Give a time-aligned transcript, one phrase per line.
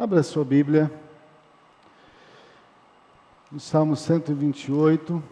[0.00, 0.90] Abra sua Bíblia.
[3.52, 5.22] No Salmo 128.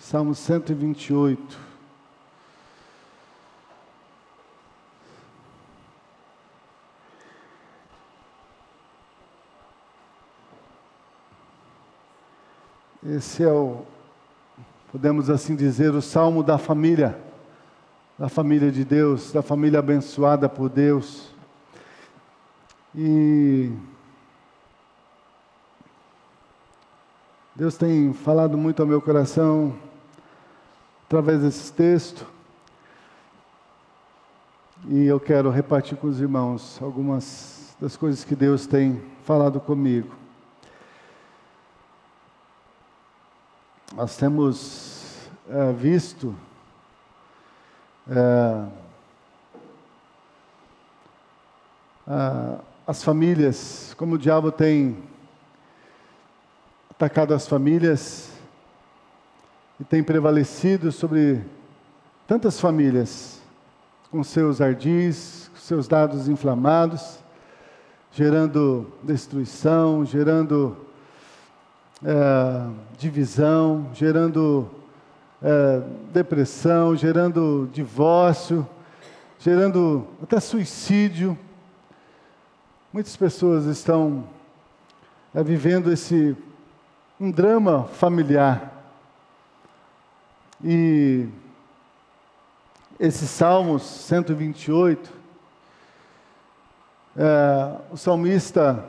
[0.00, 1.60] Salmo 128.
[13.06, 13.86] Esse é o,
[14.90, 17.27] podemos assim dizer, o salmo da família
[18.18, 21.28] da família de Deus, da família abençoada por Deus.
[22.92, 23.70] E
[27.54, 29.76] Deus tem falado muito ao meu coração
[31.06, 32.26] através desse texto.
[34.88, 40.12] E eu quero repartir com os irmãos algumas das coisas que Deus tem falado comigo.
[43.94, 46.34] Nós temos é, visto
[48.10, 48.64] é,
[52.86, 54.96] as famílias, como o diabo tem
[56.90, 58.30] atacado as famílias
[59.78, 61.44] e tem prevalecido sobre
[62.26, 63.40] tantas famílias,
[64.10, 67.18] com seus ardis, com seus dados inflamados,
[68.10, 70.76] gerando destruição, gerando
[72.02, 74.77] é, divisão, gerando
[75.42, 75.82] é,
[76.12, 78.66] depressão, gerando divórcio,
[79.38, 81.38] gerando até suicídio.
[82.92, 84.24] Muitas pessoas estão
[85.34, 86.36] é, vivendo esse
[87.20, 88.74] um drama familiar.
[90.62, 91.28] E
[92.98, 95.12] esse Salmos 128,
[97.16, 98.84] é, o salmista,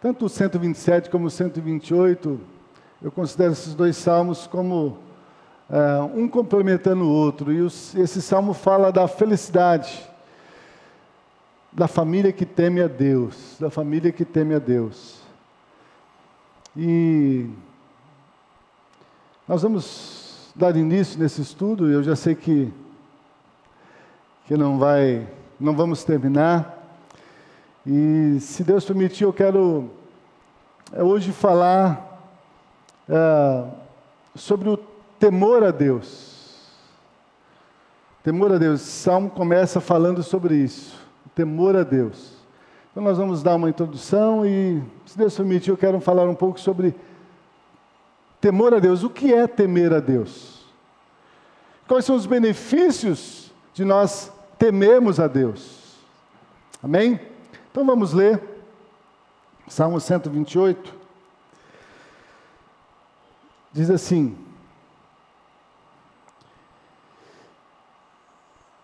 [0.00, 2.40] tanto o 127 como o 128,
[3.02, 4.98] eu considero esses dois salmos como
[6.14, 7.52] um complementando o outro.
[7.52, 10.08] E esse salmo fala da felicidade
[11.72, 15.20] da família que teme a Deus, da família que teme a Deus.
[16.76, 17.48] E
[19.46, 22.72] nós vamos dar início nesse estudo, eu já sei que
[24.46, 25.28] que não vai,
[25.60, 26.74] não vamos terminar.
[27.86, 29.90] E se Deus permitir, eu quero
[30.90, 32.18] é, hoje falar
[33.06, 33.64] é,
[34.34, 34.78] sobre o
[35.18, 36.28] temor a Deus.
[38.22, 38.82] Temor a Deus.
[38.82, 40.96] O Salmo começa falando sobre isso.
[41.34, 42.32] Temor a Deus.
[42.90, 46.58] Então nós vamos dar uma introdução e, se Deus permitir, eu quero falar um pouco
[46.58, 46.94] sobre
[48.40, 49.02] temor a Deus.
[49.04, 50.64] O que é temer a Deus?
[51.86, 55.96] Quais são os benefícios de nós temermos a Deus?
[56.82, 57.20] Amém?
[57.70, 58.42] Então vamos ler
[59.68, 60.94] Salmo 128.
[63.72, 64.36] Diz assim: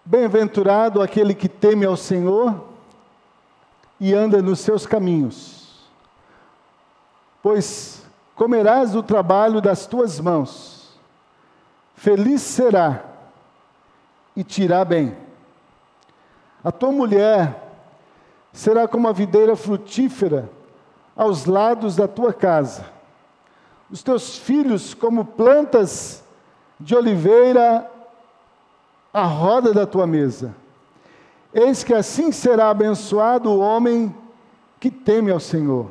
[0.07, 2.63] Bem-aventurado aquele que teme ao Senhor
[3.99, 5.89] e anda nos seus caminhos,
[7.43, 8.05] pois
[8.35, 10.95] comerás do trabalho das tuas mãos,
[11.95, 13.03] feliz será
[14.37, 15.17] e te irá bem.
[16.63, 17.63] A tua mulher
[18.53, 20.51] será como a videira frutífera
[21.17, 22.85] aos lados da tua casa,
[23.91, 26.23] os teus filhos como plantas
[26.79, 27.91] de oliveira
[29.15, 30.53] a roda da tua mesa.
[31.53, 34.13] Eis que assim será abençoado o homem
[34.81, 35.89] que teme ao Senhor.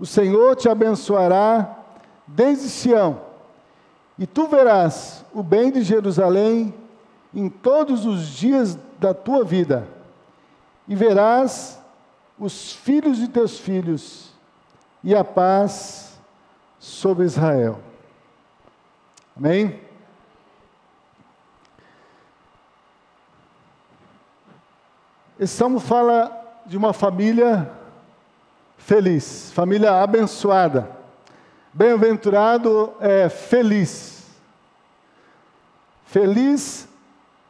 [0.00, 1.78] O Senhor te abençoará
[2.26, 3.20] desde Sião,
[4.18, 6.74] e tu verás o bem de Jerusalém
[7.32, 9.86] em todos os dias da tua vida,
[10.88, 11.80] e verás
[12.36, 14.32] os filhos de teus filhos,
[15.04, 16.18] e a paz
[16.80, 17.78] sobre Israel.
[19.36, 19.80] Amém?
[25.42, 26.30] Esse salmo fala
[26.64, 27.68] de uma família
[28.78, 30.88] feliz, família abençoada.
[31.72, 34.24] Bem-aventurado é feliz.
[36.06, 36.86] Feliz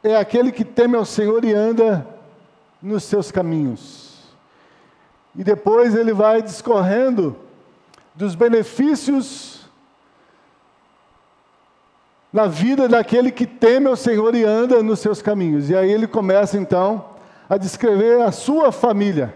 [0.03, 2.03] é aquele que teme ao Senhor e anda
[2.81, 4.23] nos seus caminhos.
[5.35, 7.37] E depois ele vai discorrendo
[8.15, 9.69] dos benefícios
[12.33, 15.69] na vida daquele que teme ao Senhor e anda nos seus caminhos.
[15.69, 17.12] E aí ele começa então
[17.53, 19.31] a descrever a sua família.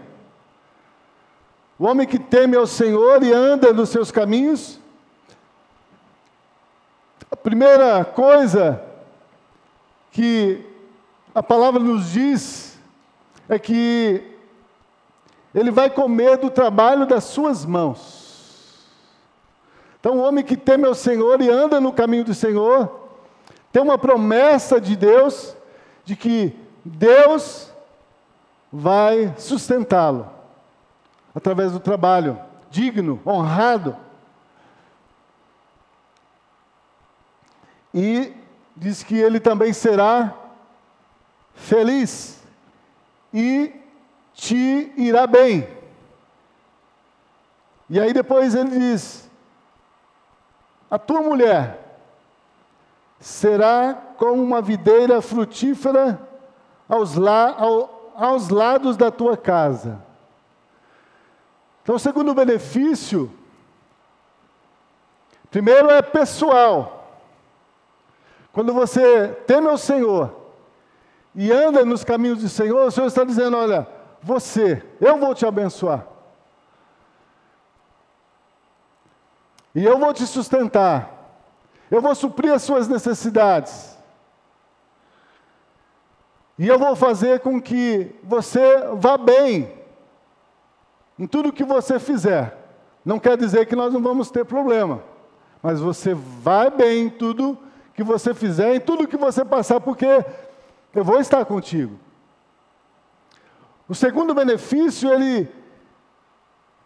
[1.78, 4.80] O homem que teme ao Senhor e anda nos seus caminhos.
[7.30, 8.82] A primeira coisa
[10.10, 10.66] que
[11.32, 12.76] a palavra nos diz
[13.48, 14.20] é que
[15.54, 18.84] ele vai comer do trabalho das suas mãos.
[20.00, 23.10] Então, o homem que teme ao Senhor e anda no caminho do Senhor,
[23.70, 25.56] tem uma promessa de Deus
[26.04, 27.77] de que Deus
[28.72, 30.28] vai sustentá-lo
[31.34, 32.38] através do trabalho
[32.70, 33.96] digno, honrado.
[37.94, 38.34] E
[38.76, 40.34] diz que ele também será
[41.54, 42.42] feliz
[43.32, 43.74] e
[44.34, 45.66] te irá bem.
[47.90, 49.28] E aí depois ele diz:
[50.90, 51.88] a tua mulher
[53.18, 56.20] será como uma videira frutífera
[56.88, 60.02] aos, la, ao, aos lados da tua casa.
[61.82, 63.32] Então, o segundo benefício,
[65.48, 67.16] primeiro é pessoal.
[68.52, 70.34] Quando você teme ao Senhor
[71.32, 73.86] e anda nos caminhos do Senhor, o Senhor está dizendo: olha,
[74.20, 76.04] você, eu vou te abençoar.
[79.72, 81.14] E eu vou te sustentar.
[81.88, 83.87] Eu vou suprir as suas necessidades.
[86.58, 88.60] E eu vou fazer com que você
[88.94, 89.72] vá bem
[91.18, 92.56] em tudo que você fizer.
[93.04, 95.02] Não quer dizer que nós não vamos ter problema,
[95.62, 97.56] mas você vai bem em tudo
[97.94, 100.24] que você fizer, em tudo que você passar, porque
[100.94, 101.98] eu vou estar contigo.
[103.88, 105.48] O segundo benefício, ele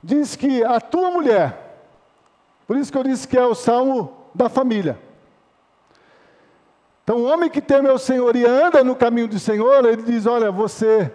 [0.03, 1.79] diz que a tua mulher,
[2.67, 4.99] por isso que eu disse que é o salmo da família.
[7.05, 10.27] Então, o homem que teme ao Senhor e anda no caminho do Senhor, ele diz:
[10.27, 11.13] Olha, você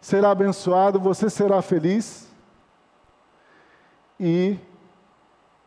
[0.00, 2.28] será abençoado, você será feliz
[4.18, 4.58] e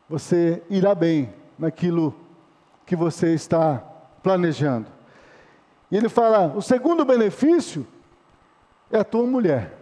[0.07, 2.15] você irá bem naquilo
[2.85, 3.83] que você está
[4.21, 4.87] planejando.
[5.91, 7.87] E ele fala: o segundo benefício
[8.91, 9.77] é a tua mulher.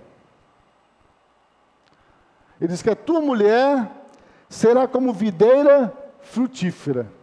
[2.59, 3.89] Ele diz que a tua mulher
[4.49, 7.16] será como videira frutífera.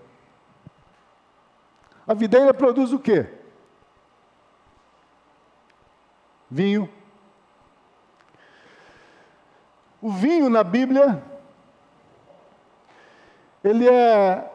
[2.06, 3.26] A videira produz o quê?
[6.50, 6.88] Vinho.
[10.00, 11.22] O vinho na Bíblia,
[13.62, 14.50] ele é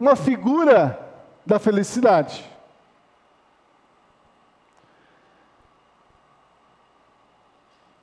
[0.00, 0.98] uma figura
[1.44, 2.50] da felicidade.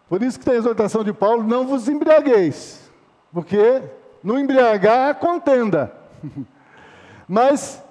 [0.08, 2.92] Por isso que tem a exortação de Paulo, não vos embriagueis,
[3.32, 3.82] porque
[4.24, 5.96] no embriagar há contenda.
[7.28, 7.84] Mas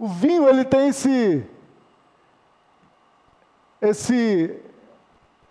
[0.00, 1.46] o vinho ele tem esse
[3.82, 4.58] esse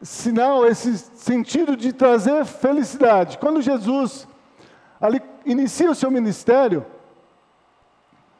[0.01, 3.37] sinal, esse sentido de trazer felicidade.
[3.37, 4.27] Quando Jesus
[4.99, 6.83] ali inicia o seu ministério,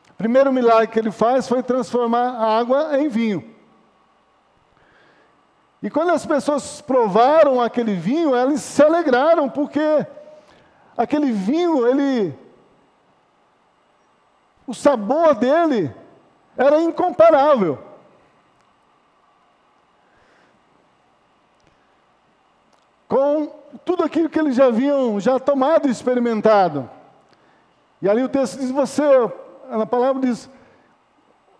[0.10, 3.56] o primeiro milagre que ele faz foi transformar a água em vinho.
[5.84, 10.06] E quando as pessoas provaram aquele vinho, elas se alegraram, porque
[10.98, 12.36] aquele vinho, ele
[14.66, 15.92] o sabor dele
[16.60, 17.90] era incomparável.
[23.10, 23.52] com
[23.84, 26.88] tudo aquilo que eles já haviam já tomado e experimentado.
[28.02, 29.04] E ali o texto diz: você,
[29.70, 30.48] a palavra diz,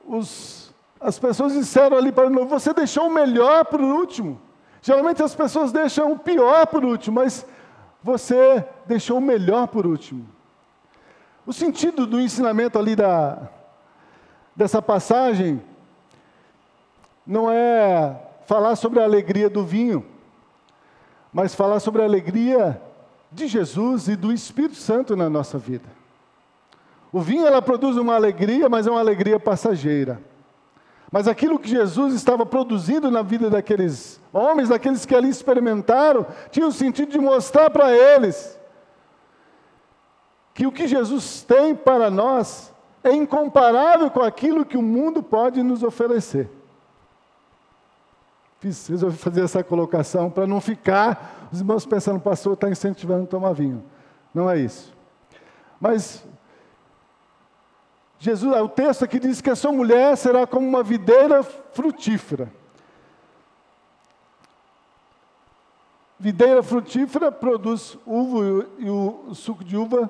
[0.06, 4.40] os, as pessoas disseram ali para ele: você deixou o melhor o último.
[4.82, 7.46] Geralmente as pessoas deixam o pior por último, mas
[8.02, 10.26] você deixou o melhor por último.
[11.46, 13.50] O sentido do ensinamento ali da,
[14.60, 15.62] dessa passagem
[17.26, 18.14] não é
[18.46, 20.06] falar sobre a alegria do vinho,
[21.32, 22.82] mas falar sobre a alegria
[23.32, 25.88] de Jesus e do Espírito Santo na nossa vida.
[27.10, 30.22] O vinho ela produz uma alegria, mas é uma alegria passageira.
[31.10, 36.68] Mas aquilo que Jesus estava produzindo na vida daqueles homens, daqueles que ali experimentaram, tinha
[36.68, 38.60] o sentido de mostrar para eles
[40.54, 45.64] que o que Jesus tem para nós é incomparável com aquilo que o mundo pode
[45.64, 46.50] nos oferecer.
[48.62, 53.54] Resolvi fazer essa colocação para não ficar os irmãos pensando, pastor está incentivando a tomar
[53.54, 53.84] vinho.
[54.34, 54.94] Não é isso.
[55.80, 56.26] Mas
[58.20, 62.52] Jesus, o texto aqui diz que a sua mulher será como uma videira frutífera.
[66.20, 70.10] Videira frutífera produz uva e o suco de uva,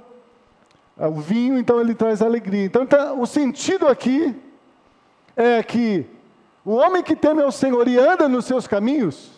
[1.07, 2.65] o vinho, então ele traz alegria.
[2.65, 4.35] Então, então o sentido aqui
[5.35, 6.05] é que
[6.65, 9.31] o homem que teme ao Senhor e anda nos seus caminhos,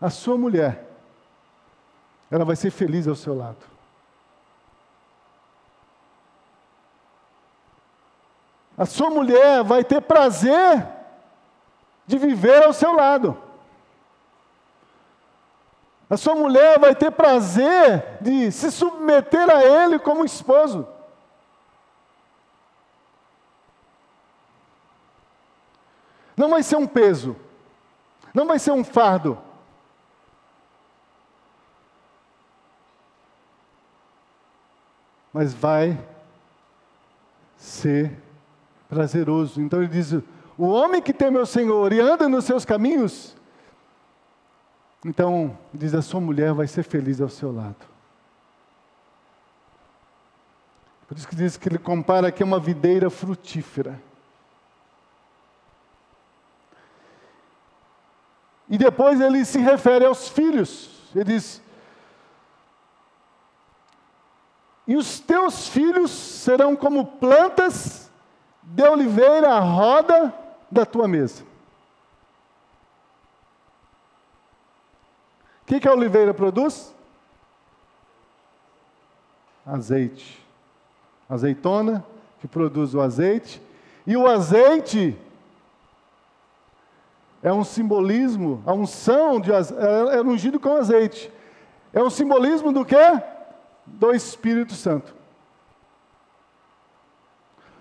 [0.00, 0.86] a sua mulher,
[2.30, 3.70] ela vai ser feliz ao seu lado.
[8.76, 10.86] A sua mulher vai ter prazer
[12.06, 13.36] de viver ao seu lado.
[16.10, 20.86] A sua mulher vai ter prazer de se submeter a ele como esposo.
[26.36, 27.36] Não vai ser um peso.
[28.34, 29.38] Não vai ser um fardo.
[35.32, 35.96] Mas vai
[37.56, 38.20] ser
[38.88, 39.60] prazeroso.
[39.60, 40.12] Então ele diz:
[40.58, 43.36] o homem que teme ao Senhor e anda nos seus caminhos,
[45.04, 47.90] então diz a sua mulher vai ser feliz ao seu lado.
[51.08, 54.00] Por isso que diz que ele compara aqui uma videira frutífera.
[58.68, 61.10] E depois ele se refere aos filhos.
[61.12, 61.60] Ele diz:
[64.86, 68.08] E os teus filhos serão como plantas
[68.62, 70.32] de oliveira à roda
[70.70, 71.49] da tua mesa.
[75.70, 76.92] Que, que a oliveira produz?
[79.64, 80.40] Azeite
[81.30, 82.04] azeitona,
[82.40, 83.62] que produz o azeite,
[84.04, 85.16] e o azeite
[87.40, 89.56] é um simbolismo, a unção de é,
[90.16, 91.32] é ungido com azeite.
[91.92, 92.96] É um simbolismo do que?
[93.86, 95.14] Do Espírito Santo.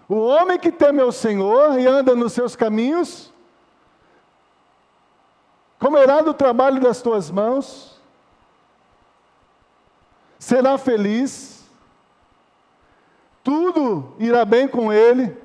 [0.07, 3.33] O homem que teme ao Senhor e anda nos seus caminhos,
[5.79, 7.97] comerá do trabalho das tuas mãos,
[10.37, 11.65] será feliz,
[13.43, 15.35] tudo irá bem com ele,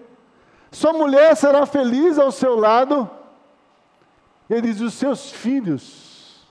[0.73, 3.09] sua mulher será feliz ao seu lado.
[4.51, 6.45] Ele diz: os seus filhos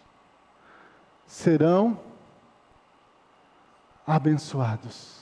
[1.28, 2.00] serão
[4.08, 5.20] abençoados,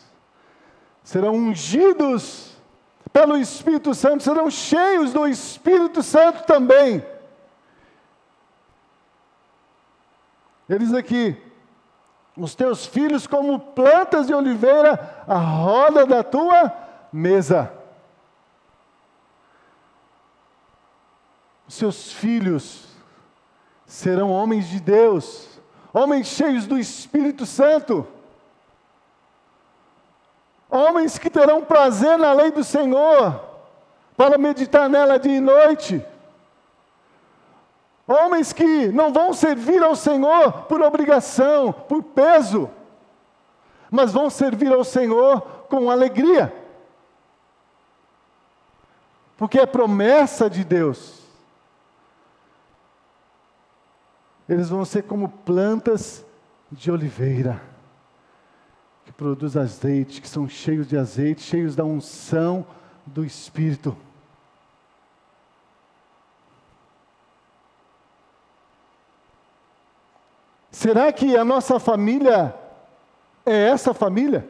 [1.03, 2.55] serão ungidos
[3.11, 7.03] pelo Espírito Santo, serão cheios do Espírito Santo também.
[10.71, 11.35] Ele diz aqui:
[12.35, 16.73] os teus filhos como plantas de oliveira à roda da tua
[17.11, 17.73] mesa.
[21.67, 22.87] Os seus filhos
[23.85, 25.59] serão homens de Deus,
[25.93, 28.07] homens cheios do Espírito Santo,
[30.69, 33.43] homens que terão prazer na lei do Senhor,
[34.15, 36.05] para meditar nela dia e noite.
[38.11, 42.69] Homens que não vão servir ao Senhor por obrigação, por peso,
[43.89, 46.53] mas vão servir ao Senhor com alegria.
[49.37, 51.21] Porque é promessa de Deus.
[54.47, 56.25] Eles vão ser como plantas
[56.69, 57.61] de oliveira,
[59.05, 62.65] que produz azeite, que são cheios de azeite, cheios da unção
[63.05, 63.95] do Espírito.
[70.71, 72.55] Será que a nossa família
[73.45, 74.47] é essa família?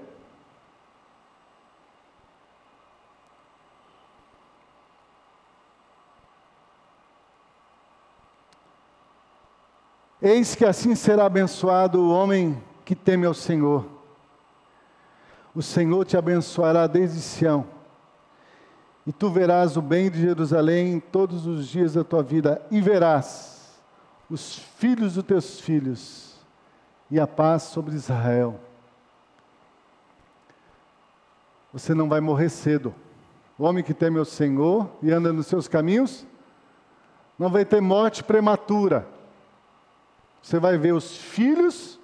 [10.22, 13.84] Eis que assim será abençoado o homem que teme ao Senhor.
[15.56, 17.66] O Senhor te abençoará desde Sião,
[19.06, 23.61] e tu verás o bem de Jerusalém todos os dias da tua vida, e verás
[24.32, 26.40] os filhos dos teus filhos
[27.10, 28.58] e a paz sobre Israel.
[31.74, 32.96] Você não vai morrer cedo.
[33.58, 36.26] O homem que teme o Senhor e anda nos seus caminhos
[37.38, 39.06] não vai ter morte prematura.
[40.42, 42.00] Você vai ver os filhos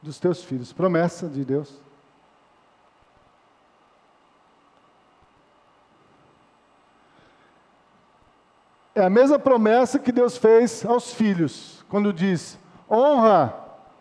[0.00, 0.72] dos teus filhos.
[0.72, 1.82] Promessa de Deus.
[8.94, 12.58] É a mesma promessa que Deus fez aos filhos, quando diz:
[12.88, 13.54] honra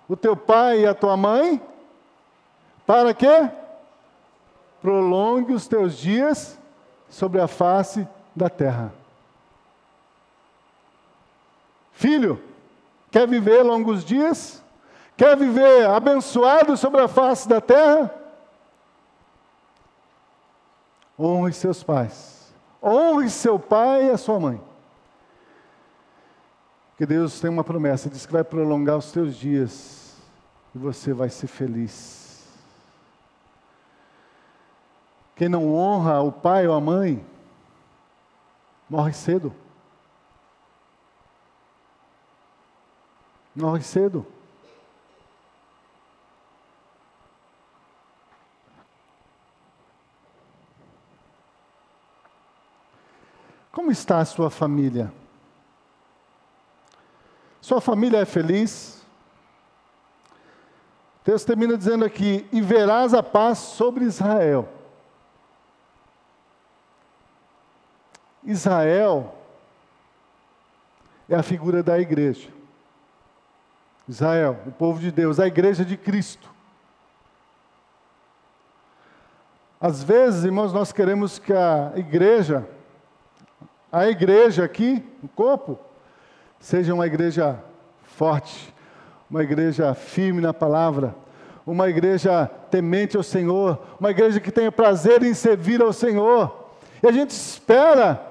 [0.07, 1.59] o teu pai e a tua mãe,
[2.85, 3.49] para que
[4.81, 6.59] prolongue os teus dias
[7.09, 8.93] sobre a face da terra.
[11.93, 12.41] Filho,
[13.09, 14.61] quer viver longos dias?
[15.15, 18.13] Quer viver abençoado sobre a face da terra?
[21.17, 22.53] Honre seus pais.
[22.81, 24.72] Honre seu pai e a sua mãe.
[26.93, 30.15] Porque Deus tem uma promessa, diz que vai prolongar os teus dias
[30.75, 32.47] e você vai ser feliz.
[35.35, 37.25] Quem não honra o pai ou a mãe,
[38.87, 39.51] morre cedo.
[43.55, 44.23] Morre cedo.
[53.71, 55.11] Como está a sua família?
[57.63, 59.01] Sua família é feliz?
[61.21, 64.67] O texto termina dizendo aqui: E verás a paz sobre Israel.
[68.43, 69.33] Israel
[71.29, 72.49] é a figura da igreja.
[74.09, 76.51] Israel, o povo de Deus, a igreja de Cristo.
[79.79, 82.67] Às vezes, irmãos, nós queremos que a igreja,
[83.89, 85.79] a igreja aqui, o corpo,
[86.63, 87.61] seja uma igreja
[88.05, 88.73] forte,
[89.29, 91.13] uma igreja firme na palavra,
[91.67, 96.69] uma igreja temente ao Senhor, uma igreja que tenha prazer em servir ao Senhor.
[97.03, 98.25] E a gente espera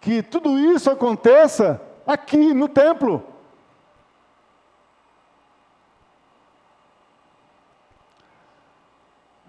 [0.00, 3.22] que tudo isso aconteça aqui no templo.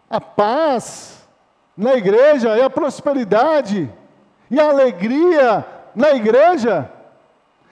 [0.08, 1.28] A paz
[1.76, 3.92] na igreja e a prosperidade
[4.52, 5.66] e a alegria
[5.96, 6.99] na igreja,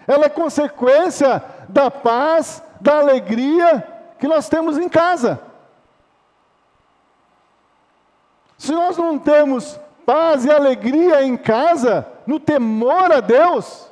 [0.08, 3.86] ela é consequência da paz, da alegria
[4.18, 5.40] que nós temos em casa.
[8.58, 13.92] Se nós não temos paz e alegria em casa, no temor a Deus,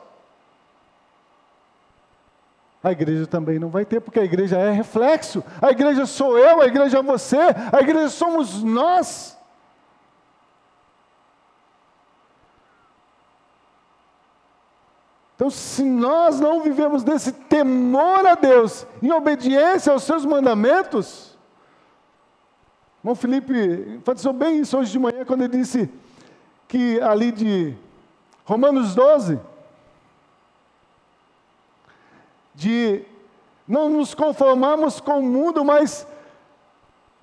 [2.81, 5.43] a igreja também não vai ter, porque a igreja é reflexo.
[5.61, 7.39] A igreja sou eu, a igreja é você,
[7.71, 9.34] a igreja somos nós.
[15.35, 21.37] Então, se nós não vivemos nesse temor a Deus, em obediência aos seus mandamentos,
[23.03, 23.53] irmão Felipe
[23.97, 25.89] enfatizou bem isso hoje de manhã, quando ele disse
[26.69, 27.75] que ali de
[28.45, 29.37] Romanos 12,
[32.53, 33.03] de
[33.67, 36.07] não nos conformarmos com o mundo, mas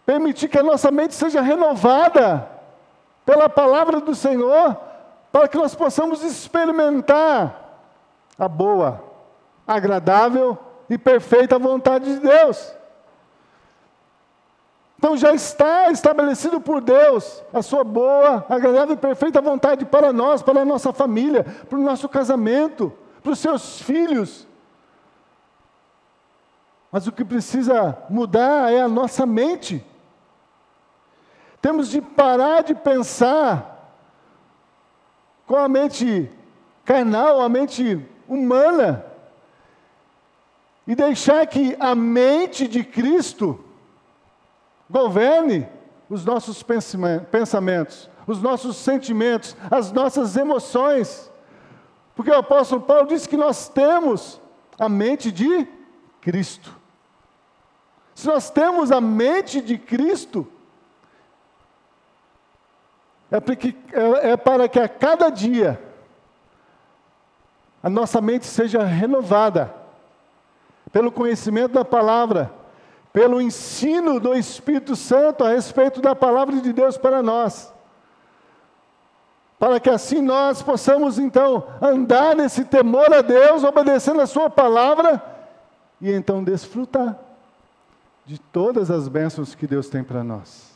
[0.04, 2.46] permitir que a nossa mente seja renovada
[3.24, 4.76] pela palavra do Senhor,
[5.30, 7.61] para que nós possamos experimentar
[8.38, 9.02] a boa,
[9.66, 10.58] agradável
[10.88, 12.72] e perfeita vontade de Deus.
[14.98, 20.42] Então já está estabelecido por Deus a sua boa, agradável e perfeita vontade para nós,
[20.42, 24.46] para a nossa família, para o nosso casamento, para os seus filhos.
[26.92, 29.84] Mas o que precisa mudar é a nossa mente.
[31.60, 33.96] Temos de parar de pensar
[35.46, 36.30] com a mente
[36.84, 39.04] carnal, a mente humana
[40.86, 43.62] e deixar que a mente de Cristo
[44.88, 45.68] governe
[46.08, 46.62] os nossos
[47.30, 51.30] pensamentos, os nossos sentimentos, as nossas emoções.
[52.14, 54.40] Porque o apóstolo Paulo disse que nós temos
[54.78, 55.68] a mente de
[56.20, 56.76] Cristo.
[58.14, 60.46] Se nós temos a mente de Cristo,
[63.30, 65.91] é, porque, é, é para que a cada dia
[67.82, 69.74] a nossa mente seja renovada
[70.92, 72.52] pelo conhecimento da palavra,
[73.12, 77.72] pelo ensino do Espírito Santo a respeito da palavra de Deus para nós.
[79.58, 85.22] Para que assim nós possamos então andar nesse temor a Deus, obedecendo a Sua palavra
[86.00, 87.18] e então desfrutar
[88.24, 90.71] de todas as bênçãos que Deus tem para nós.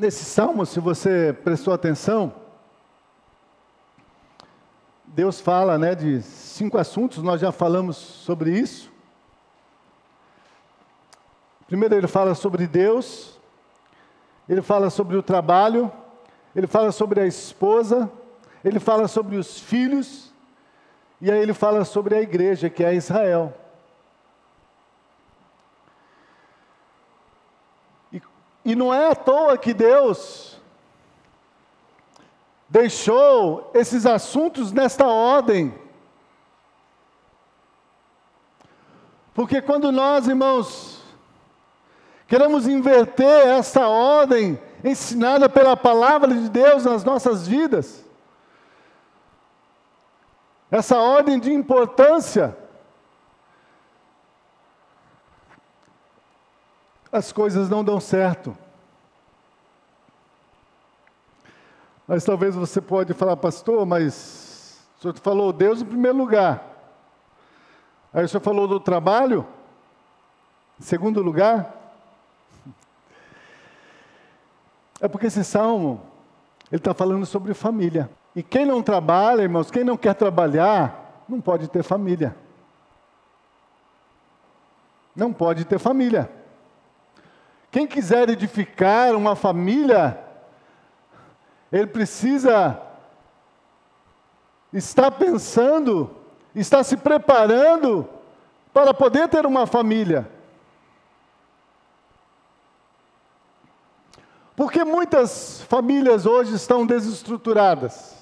[0.00, 2.32] Nesse salmo, se você prestou atenção,
[5.04, 8.90] Deus fala né, de cinco assuntos, nós já falamos sobre isso.
[11.66, 13.38] Primeiro, ele fala sobre Deus,
[14.48, 15.92] ele fala sobre o trabalho,
[16.56, 18.10] ele fala sobre a esposa,
[18.64, 20.32] ele fala sobre os filhos,
[21.20, 23.54] e aí ele fala sobre a igreja, que é Israel.
[28.64, 30.60] E não é à toa que Deus
[32.68, 35.74] deixou esses assuntos nesta ordem.
[39.34, 41.02] Porque quando nós, irmãos,
[42.28, 48.04] queremos inverter essa ordem ensinada pela palavra de Deus nas nossas vidas,
[50.70, 52.56] essa ordem de importância,
[57.12, 58.56] as coisas não dão certo.
[62.06, 66.64] Mas talvez você pode falar, pastor, mas o senhor falou Deus em primeiro lugar.
[68.12, 69.46] Aí o senhor falou do trabalho,
[70.78, 71.72] em segundo lugar.
[75.00, 76.00] É porque esse salmo,
[76.70, 78.10] ele está falando sobre família.
[78.34, 82.34] E quem não trabalha, irmãos, quem não quer trabalhar, não pode ter família.
[85.14, 86.39] Não pode ter família.
[87.70, 90.18] Quem quiser edificar uma família,
[91.70, 92.80] ele precisa
[94.72, 96.10] estar pensando,
[96.54, 98.08] estar se preparando
[98.72, 100.28] para poder ter uma família.
[104.56, 108.20] Porque muitas famílias hoje estão desestruturadas.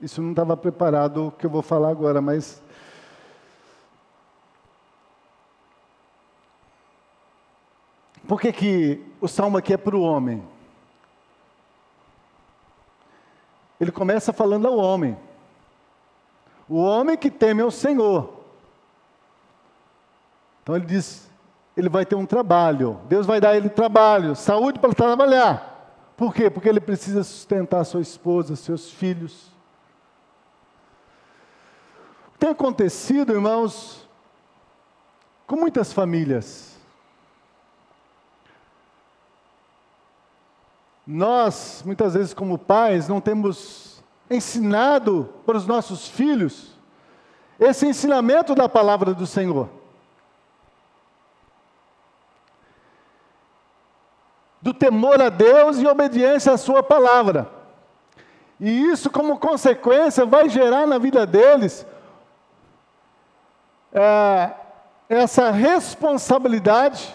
[0.00, 2.62] Isso não estava preparado o que eu vou falar agora, mas.
[8.32, 10.42] Por que, que o salmo aqui é para o homem?
[13.78, 15.18] Ele começa falando ao homem.
[16.66, 18.32] O homem que teme ao Senhor.
[20.62, 21.30] Então ele diz:
[21.76, 22.98] ele vai ter um trabalho.
[23.06, 26.14] Deus vai dar ele trabalho, saúde para trabalhar.
[26.16, 26.48] Por quê?
[26.48, 29.52] Porque ele precisa sustentar sua esposa, seus filhos
[32.42, 34.04] tem acontecido, irmãos,
[35.46, 36.71] com muitas famílias.
[41.06, 46.72] Nós, muitas vezes, como pais, não temos ensinado para os nossos filhos
[47.58, 49.68] esse ensinamento da palavra do Senhor.
[54.60, 57.50] Do temor a Deus e obediência à Sua palavra.
[58.60, 61.84] E isso, como consequência, vai gerar na vida deles
[63.92, 64.52] é,
[65.08, 67.12] essa responsabilidade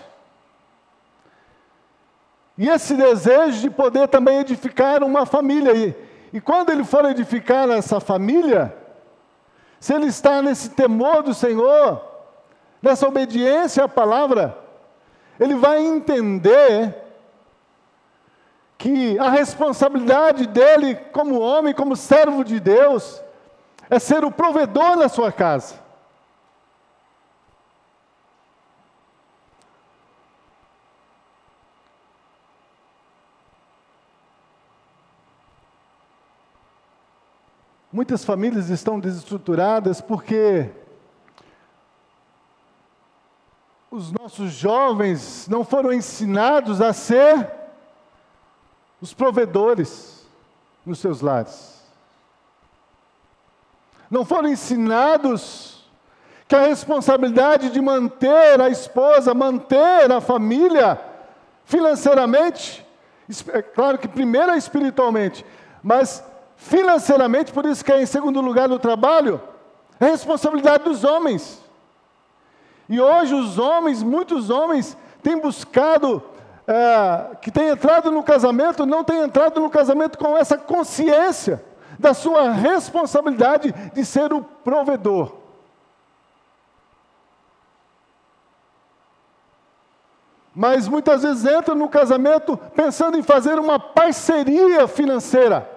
[2.58, 5.74] e esse desejo de poder também edificar uma família.
[5.74, 5.96] E,
[6.34, 8.76] e quando ele for edificar essa família,
[9.80, 12.02] se ele está nesse temor do Senhor,
[12.82, 14.58] nessa obediência à palavra,
[15.40, 16.96] ele vai entender
[18.78, 23.22] que a responsabilidade dele, como homem, como servo de Deus,
[23.90, 25.76] é ser o provedor da sua casa.
[37.98, 40.70] Muitas famílias estão desestruturadas porque
[43.90, 47.52] os nossos jovens não foram ensinados a ser
[49.02, 50.28] os provedores
[50.86, 51.82] nos seus lares.
[54.12, 55.84] Não foram ensinados
[56.48, 61.02] que a responsabilidade de manter a esposa, manter a família
[61.66, 62.86] financeiramente,
[63.52, 65.44] é claro que primeiro é espiritualmente,
[65.82, 66.24] mas
[66.58, 69.40] financeiramente, por isso que é em segundo lugar no trabalho,
[70.00, 71.64] é responsabilidade dos homens.
[72.90, 76.24] E hoje os homens, muitos homens, têm buscado,
[76.68, 81.64] é, que têm entrado no casamento, não têm entrado no casamento com essa consciência
[82.00, 85.34] da sua responsabilidade de ser o provedor.
[90.54, 95.77] Mas muitas vezes entram no casamento pensando em fazer uma parceria financeira.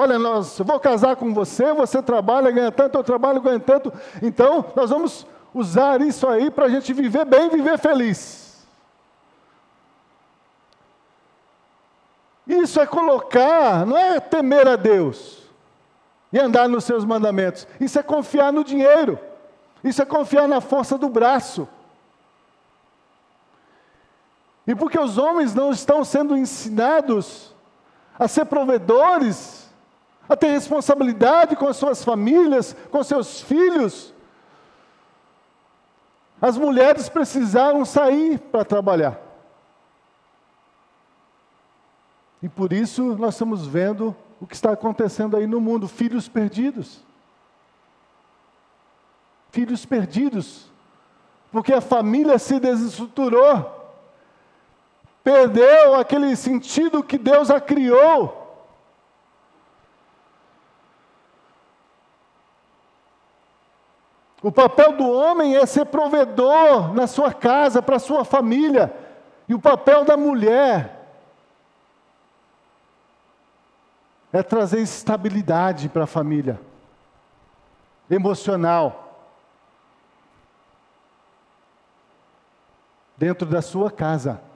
[0.00, 3.92] Olha, nós, vou casar com você, você trabalha, ganha tanto, eu trabalho, ganho tanto.
[4.22, 8.64] Então, nós vamos usar isso aí para a gente viver bem, viver feliz.
[12.46, 15.42] Isso é colocar, não é temer a Deus
[16.32, 17.66] e andar nos seus mandamentos.
[17.80, 19.18] Isso é confiar no dinheiro.
[19.82, 21.66] Isso é confiar na força do braço.
[24.64, 27.52] E porque os homens não estão sendo ensinados
[28.16, 29.67] a ser provedores,
[30.28, 34.12] a ter responsabilidade com as suas famílias, com seus filhos.
[36.40, 39.18] As mulheres precisaram sair para trabalhar.
[42.42, 47.00] E por isso nós estamos vendo o que está acontecendo aí no mundo: filhos perdidos.
[49.50, 50.70] Filhos perdidos,
[51.50, 53.96] porque a família se desestruturou,
[55.24, 58.37] perdeu aquele sentido que Deus a criou.
[64.42, 68.94] O papel do homem é ser provedor na sua casa, para a sua família.
[69.48, 70.98] E o papel da mulher
[74.32, 76.60] é trazer estabilidade para a família,
[78.10, 79.04] emocional.
[83.16, 84.47] Dentro da sua casa.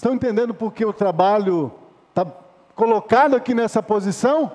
[0.00, 1.70] Estão entendendo por que o trabalho
[2.08, 2.24] está
[2.74, 4.50] colocado aqui nessa posição?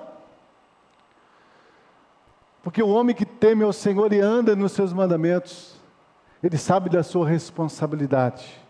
[2.64, 5.76] Porque o homem que teme ao Senhor e anda nos seus mandamentos,
[6.42, 8.60] ele sabe da sua responsabilidade.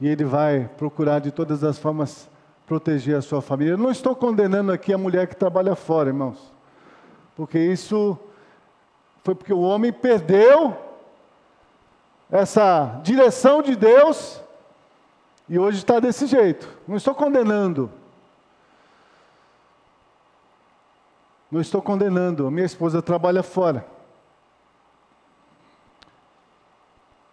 [0.00, 2.28] E ele vai procurar de todas as formas
[2.66, 3.74] proteger a sua família.
[3.74, 6.52] Eu não estou condenando aqui a mulher que trabalha fora, irmãos,
[7.36, 8.18] porque isso
[9.22, 10.76] foi porque o homem perdeu
[12.28, 14.44] essa direção de Deus
[15.48, 16.68] e hoje está desse jeito.
[16.86, 17.90] Não estou condenando.
[21.50, 22.50] Não estou condenando.
[22.50, 23.86] Minha esposa trabalha fora.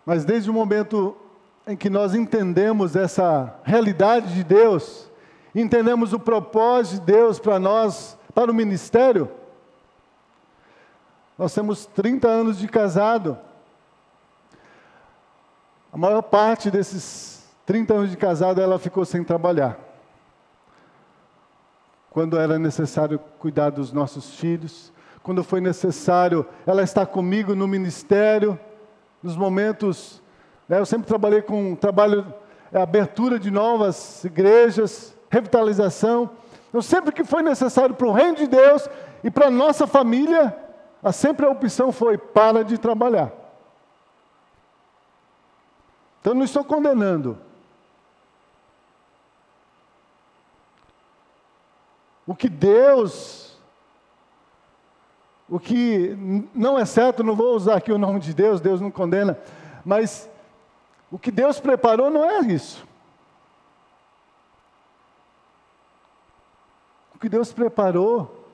[0.06, 1.18] Mas desde o momento
[1.66, 5.10] em que nós entendemos essa realidade de Deus,
[5.56, 9.32] entendemos o propósito de Deus para nós, para o ministério,
[11.38, 13.38] nós temos 30 anos de casado.
[15.92, 17.33] A maior parte desses
[17.66, 19.80] 30 anos de casado ela ficou sem trabalhar.
[22.10, 28.60] Quando era necessário cuidar dos nossos filhos, quando foi necessário ela estar comigo no ministério,
[29.24, 30.22] nos momentos.
[30.68, 32.32] Né, eu sempre trabalhei com trabalho,
[32.72, 36.30] é, abertura de novas igrejas, revitalização.
[36.68, 38.88] Então, sempre que foi necessário para o reino de Deus
[39.24, 40.56] e para a nossa família,
[41.02, 43.32] a sempre a opção foi: para de trabalhar.
[46.20, 47.38] Então, não estou condenando.
[52.26, 53.58] O que Deus,
[55.50, 56.18] o que
[56.54, 59.38] não é certo, não vou usar aqui o nome de Deus, Deus não condena,
[59.84, 60.30] mas
[61.12, 62.88] o que Deus preparou não é isso.
[67.14, 68.48] O que Deus preparou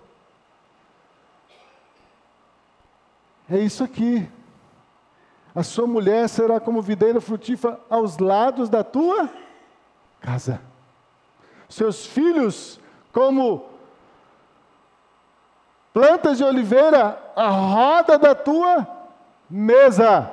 [3.50, 4.30] é isso aqui.
[5.54, 9.30] A sua mulher será como videira frutífera aos lados da tua
[10.20, 10.62] casa.
[11.68, 12.79] Seus filhos
[13.12, 13.66] como
[15.94, 18.88] plantas de oliveira à roda da tua
[19.50, 20.32] mesa.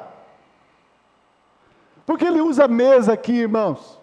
[2.04, 3.98] Por que ele usa mesa aqui, irmãos?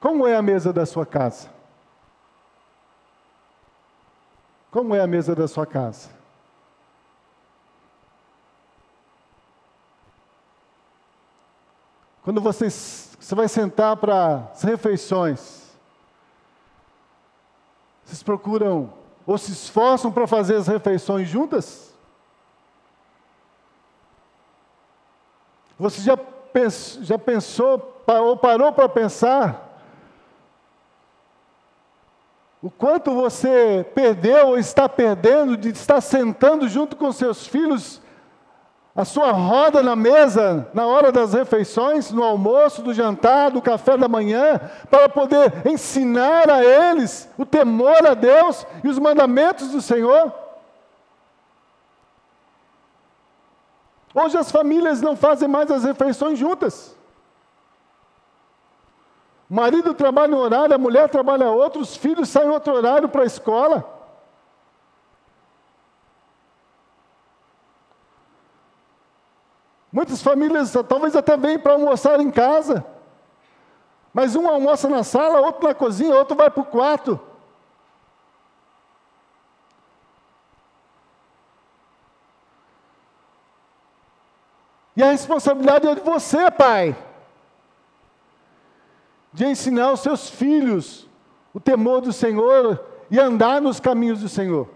[0.00, 1.48] Como é a mesa da sua casa?
[4.72, 6.21] Como é a mesa da sua casa?
[12.22, 15.62] Quando você, você vai sentar para as refeições,
[18.04, 18.92] vocês procuram
[19.26, 21.92] ou se esforçam para fazer as refeições juntas?
[25.78, 26.18] Você já,
[27.00, 29.72] já pensou ou parou para pensar
[32.62, 38.01] o quanto você perdeu ou está perdendo de estar sentando junto com seus filhos,
[38.94, 43.96] a sua roda na mesa, na hora das refeições, no almoço, do jantar, do café
[43.96, 49.80] da manhã, para poder ensinar a eles o temor a Deus e os mandamentos do
[49.80, 50.32] Senhor?
[54.14, 56.94] Hoje as famílias não fazem mais as refeições juntas.
[59.48, 63.22] O marido trabalha um horário, a mulher trabalha outro, os filhos saem outro horário para
[63.22, 64.01] a escola.
[69.92, 72.84] Muitas famílias talvez até vêm para almoçar em casa.
[74.12, 77.20] Mas um almoça na sala, outro na cozinha, outro vai para o quarto.
[84.96, 86.96] E a responsabilidade é de você, pai
[89.32, 91.08] de ensinar os seus filhos
[91.54, 94.68] o temor do Senhor e andar nos caminhos do Senhor.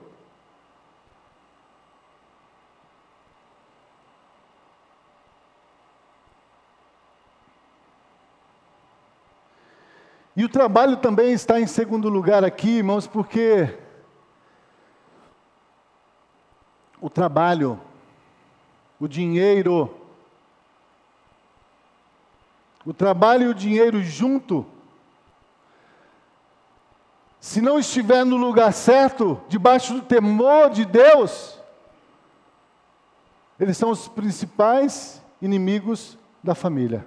[10.37, 13.75] E o trabalho também está em segundo lugar aqui, irmãos, porque
[17.01, 17.81] o trabalho,
[19.01, 19.91] o dinheiro,
[22.85, 24.67] o trabalho e o dinheiro junto,
[27.41, 31.59] se não estiver no lugar certo, debaixo do temor de Deus,
[33.59, 37.07] eles são os principais inimigos da família.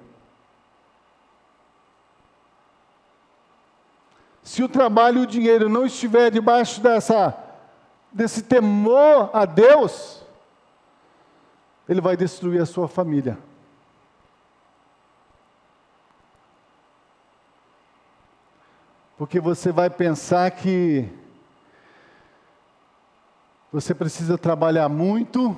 [4.50, 7.38] Se o trabalho e o dinheiro não estiver debaixo dessa,
[8.12, 10.26] desse temor a Deus,
[11.88, 13.38] ele vai destruir a sua família.
[19.20, 21.08] Porque você vai pensar que
[23.72, 25.56] você precisa trabalhar muito,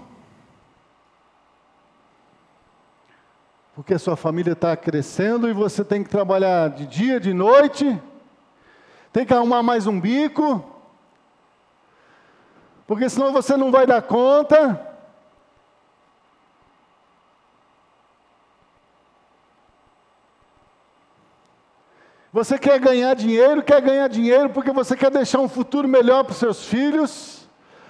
[3.73, 7.97] porque a sua família está crescendo e você tem que trabalhar de dia, de noite,
[9.12, 10.63] tem que arrumar mais um bico,
[12.88, 14.88] porque senão você não vai dar conta.
[22.32, 26.32] Você quer ganhar dinheiro, quer ganhar dinheiro porque você quer deixar um futuro melhor para
[26.32, 27.45] os seus filhos,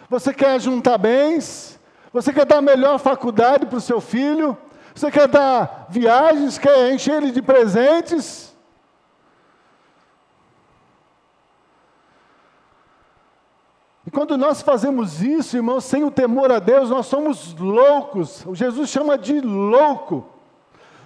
[0.10, 1.80] você quer juntar bens,
[2.12, 4.58] você quer dar a melhor faculdade para o seu filho,
[4.96, 8.51] você quer dar viagens, quer encher ele de presentes.
[14.12, 18.46] E quando nós fazemos isso, irmãos, sem o temor a Deus, nós somos loucos.
[18.46, 20.28] O Jesus chama de louco.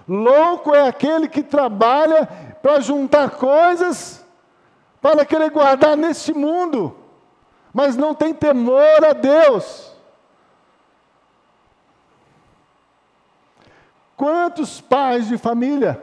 [0.08, 2.26] Louco é aquele que trabalha
[2.60, 4.26] para juntar coisas
[5.00, 6.96] para querer guardar neste mundo,
[7.72, 9.92] mas não tem temor a Deus.
[14.16, 16.02] Quantos pais de família,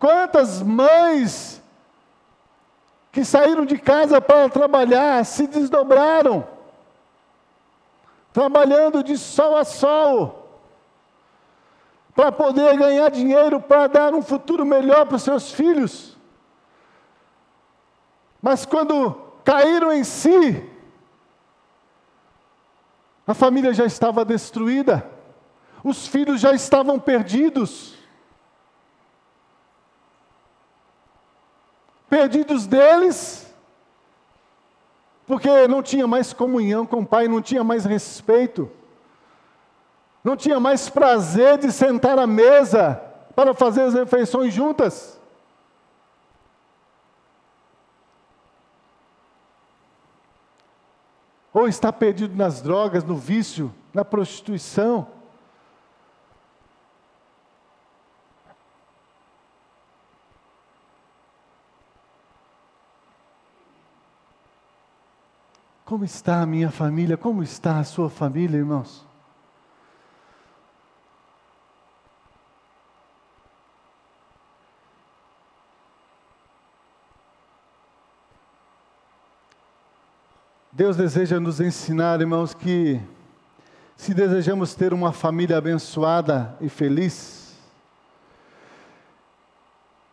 [0.00, 1.59] quantas mães
[3.12, 6.46] que saíram de casa para trabalhar, se desdobraram,
[8.32, 10.36] trabalhando de sol a sol,
[12.14, 16.16] para poder ganhar dinheiro, para dar um futuro melhor para os seus filhos.
[18.40, 20.68] Mas quando caíram em si,
[23.26, 25.08] a família já estava destruída,
[25.82, 27.99] os filhos já estavam perdidos.
[32.10, 33.50] Perdidos deles,
[35.26, 38.70] porque não tinha mais comunhão com o pai, não tinha mais respeito
[40.22, 43.00] não tinha mais prazer de sentar à mesa
[43.34, 45.18] para fazer as refeições juntas.
[51.52, 55.08] Ou está perdido nas drogas, no vício, na prostituição.
[65.90, 67.16] Como está a minha família?
[67.16, 69.04] Como está a sua família, irmãos?
[80.70, 83.00] Deus deseja nos ensinar, irmãos, que
[83.96, 87.58] se desejamos ter uma família abençoada e feliz,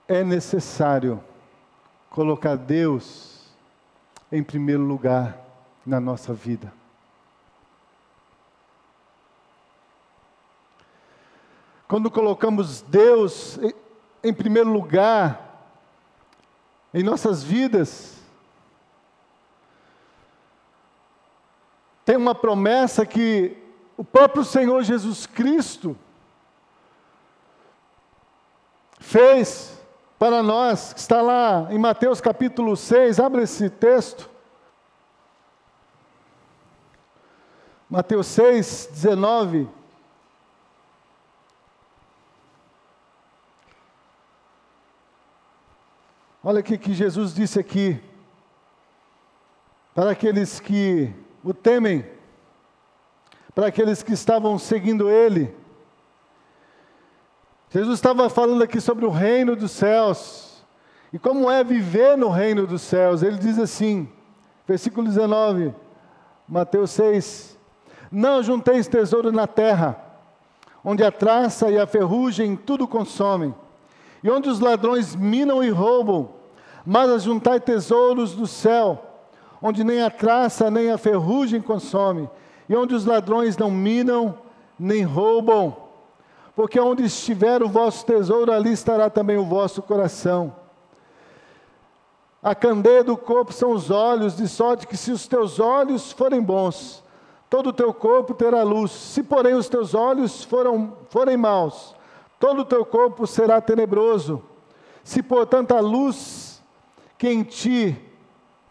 [0.07, 1.23] é necessário
[2.09, 3.53] colocar Deus
[4.31, 5.45] em primeiro lugar
[5.87, 6.73] na nossa vida.
[11.87, 13.57] Quando colocamos Deus
[14.21, 15.45] em primeiro lugar
[16.93, 18.17] em nossas vidas,
[22.03, 23.55] tem uma promessa que
[23.95, 25.97] o próprio Senhor Jesus Cristo
[28.99, 29.81] fez
[30.19, 34.36] para nós, que está lá em Mateus capítulo 6, abre esse texto.
[37.89, 39.69] Mateus 6, 19.
[46.43, 48.01] Olha o que Jesus disse aqui.
[49.95, 52.05] Para aqueles que o temem,
[53.55, 55.55] para aqueles que estavam seguindo Ele.
[57.69, 60.63] Jesus estava falando aqui sobre o reino dos céus
[61.11, 63.23] e como é viver no reino dos céus.
[63.23, 64.11] Ele diz assim,
[64.67, 65.73] versículo 19,
[66.47, 67.56] Mateus 6:
[68.11, 69.97] Não junteis tesouro na terra,
[70.83, 73.53] onde a traça e a ferrugem tudo consomem,
[74.23, 76.29] e onde os ladrões minam e roubam,
[76.85, 79.03] mas ajuntai tesouros do céu
[79.61, 82.29] onde nem a traça nem a ferrugem consome,
[82.69, 84.37] e onde os ladrões não minam
[84.77, 85.75] nem roubam.
[86.55, 90.55] Porque onde estiver o vosso tesouro, ali estará também o vosso coração.
[92.41, 96.41] A candeia do corpo são os olhos, de sorte que se os teus olhos forem
[96.41, 97.03] bons,
[97.49, 98.91] todo o teu corpo terá luz.
[98.91, 101.95] Se, porém, os teus olhos foram, forem maus,
[102.39, 104.41] todo o teu corpo será tenebroso.
[105.03, 106.61] Se, portanto, a luz
[107.17, 107.95] que em ti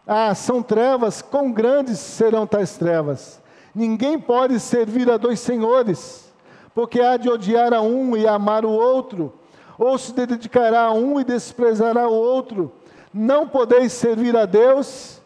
[0.05, 3.41] ah, são trevas, quão grandes serão tais trevas?
[3.75, 6.33] Ninguém pode servir a dois senhores,
[6.73, 9.33] porque há de odiar a um e amar o outro,
[9.77, 12.71] ou se dedicará a um e desprezará o outro.
[13.13, 15.21] Não podeis servir a Deus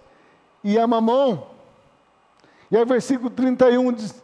[0.63, 1.50] e a mamão.
[2.71, 4.23] E aí, versículo 31 diz.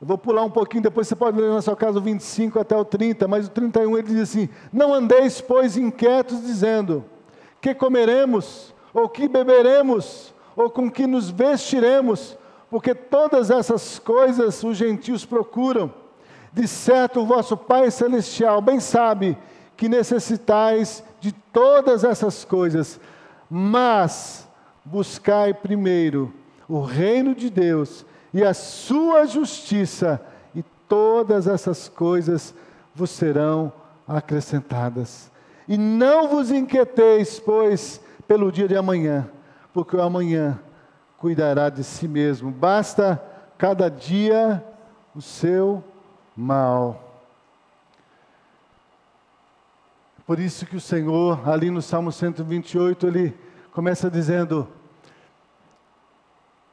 [0.00, 2.76] Eu vou pular um pouquinho, depois você pode ler na sua casa o 25 até
[2.76, 7.04] o 30, mas o 31 ele diz assim: Não andeis, pois, inquietos, dizendo
[7.60, 12.36] que comeremos, ou que beberemos, ou com que nos vestiremos,
[12.68, 15.94] porque todas essas coisas os gentios procuram.
[16.52, 19.38] De certo, o vosso Pai Celestial bem sabe
[19.76, 23.00] que necessitais de todas essas coisas,
[23.48, 24.41] mas
[24.84, 26.32] buscai primeiro
[26.68, 30.20] o reino de Deus e a sua justiça,
[30.54, 32.54] e todas essas coisas
[32.94, 33.72] vos serão
[34.06, 35.30] acrescentadas.
[35.68, 39.28] E não vos inquieteis, pois, pelo dia de amanhã,
[39.72, 40.58] porque o amanhã
[41.18, 42.50] cuidará de si mesmo.
[42.50, 43.22] Basta
[43.58, 44.64] cada dia
[45.14, 45.84] o seu
[46.36, 47.12] mal.
[50.26, 53.38] Por isso que o Senhor, ali no Salmo 128, ele
[53.72, 54.68] começa dizendo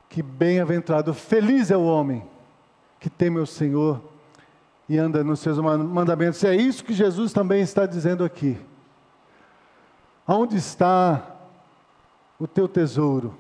[0.10, 2.24] que bem-aventurado, feliz é o homem
[3.00, 4.02] que teme o Senhor
[4.88, 6.44] e anda nos seus mandamentos.
[6.44, 8.60] É isso que Jesus também está dizendo aqui.
[10.28, 11.24] Aonde está
[12.38, 13.36] o teu tesouro?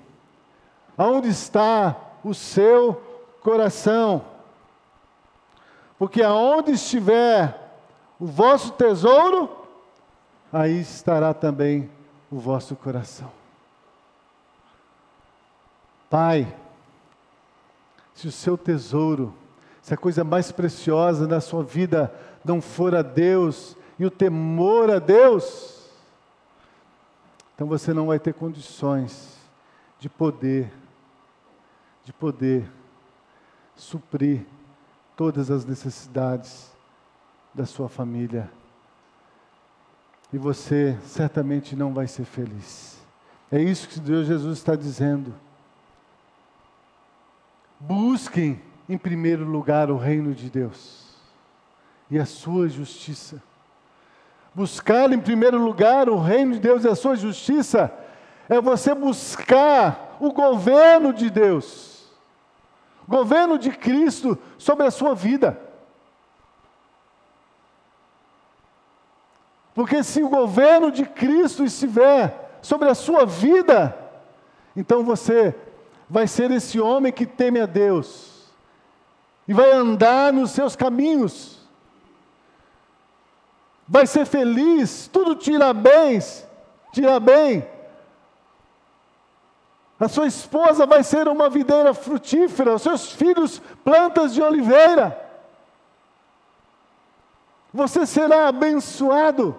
[0.97, 3.01] Aonde está o seu
[3.41, 4.24] coração?
[5.97, 7.70] Porque aonde estiver
[8.20, 9.49] o vosso tesouro,
[10.51, 11.89] aí estará também
[12.32, 13.38] o vosso coração.
[16.10, 16.55] Pai,
[18.14, 19.34] se o seu tesouro,
[19.82, 24.89] se a coisa mais preciosa da sua vida não for a Deus e o temor
[24.89, 25.89] a Deus,
[27.53, 29.38] então você não vai ter condições
[29.99, 30.72] de poder,
[32.03, 32.70] de poder
[33.76, 34.45] suprir
[35.16, 36.72] todas as necessidades
[37.53, 38.49] da sua família
[40.32, 42.99] e você certamente não vai ser feliz.
[43.51, 45.34] É isso que Deus Jesus está dizendo.
[47.80, 51.15] Busquem em primeiro lugar o reino de Deus
[52.11, 53.41] e a sua justiça.
[54.53, 57.93] Buscar em primeiro lugar o reino de Deus e a sua justiça
[58.49, 62.11] é você buscar o governo de Deus,
[63.07, 65.57] governo de Cristo sobre a sua vida.
[69.73, 73.97] Porque se o governo de Cristo estiver sobre a sua vida,
[74.75, 75.55] então você
[76.10, 78.49] vai ser esse homem que teme a Deus
[79.47, 81.60] e vai andar nos seus caminhos.
[83.88, 86.47] Vai ser feliz, tudo tira bens,
[86.91, 87.68] tira bem.
[89.99, 95.28] A sua esposa vai ser uma videira frutífera, os seus filhos plantas de oliveira.
[97.74, 99.55] Você será abençoado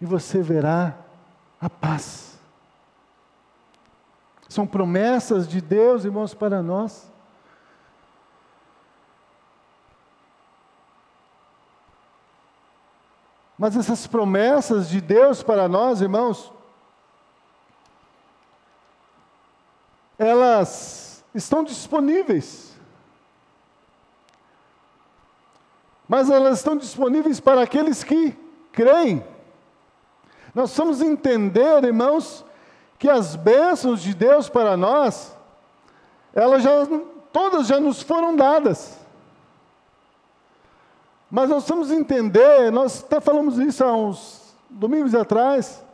[0.00, 0.94] e você verá
[1.60, 2.27] a paz.
[4.48, 7.10] São promessas de Deus, irmãos, para nós.
[13.58, 16.52] Mas essas promessas de Deus para nós, irmãos,
[20.16, 22.76] elas estão disponíveis.
[26.08, 28.34] Mas elas estão disponíveis para aqueles que
[28.72, 29.22] creem.
[30.54, 32.44] Nós precisamos entender, irmãos,
[32.98, 35.36] que as bênçãos de Deus para nós,
[36.34, 36.70] elas já,
[37.32, 38.98] todas já nos foram dadas.
[41.30, 45.84] Mas nós precisamos entender, nós até falamos isso há uns domingos atrás,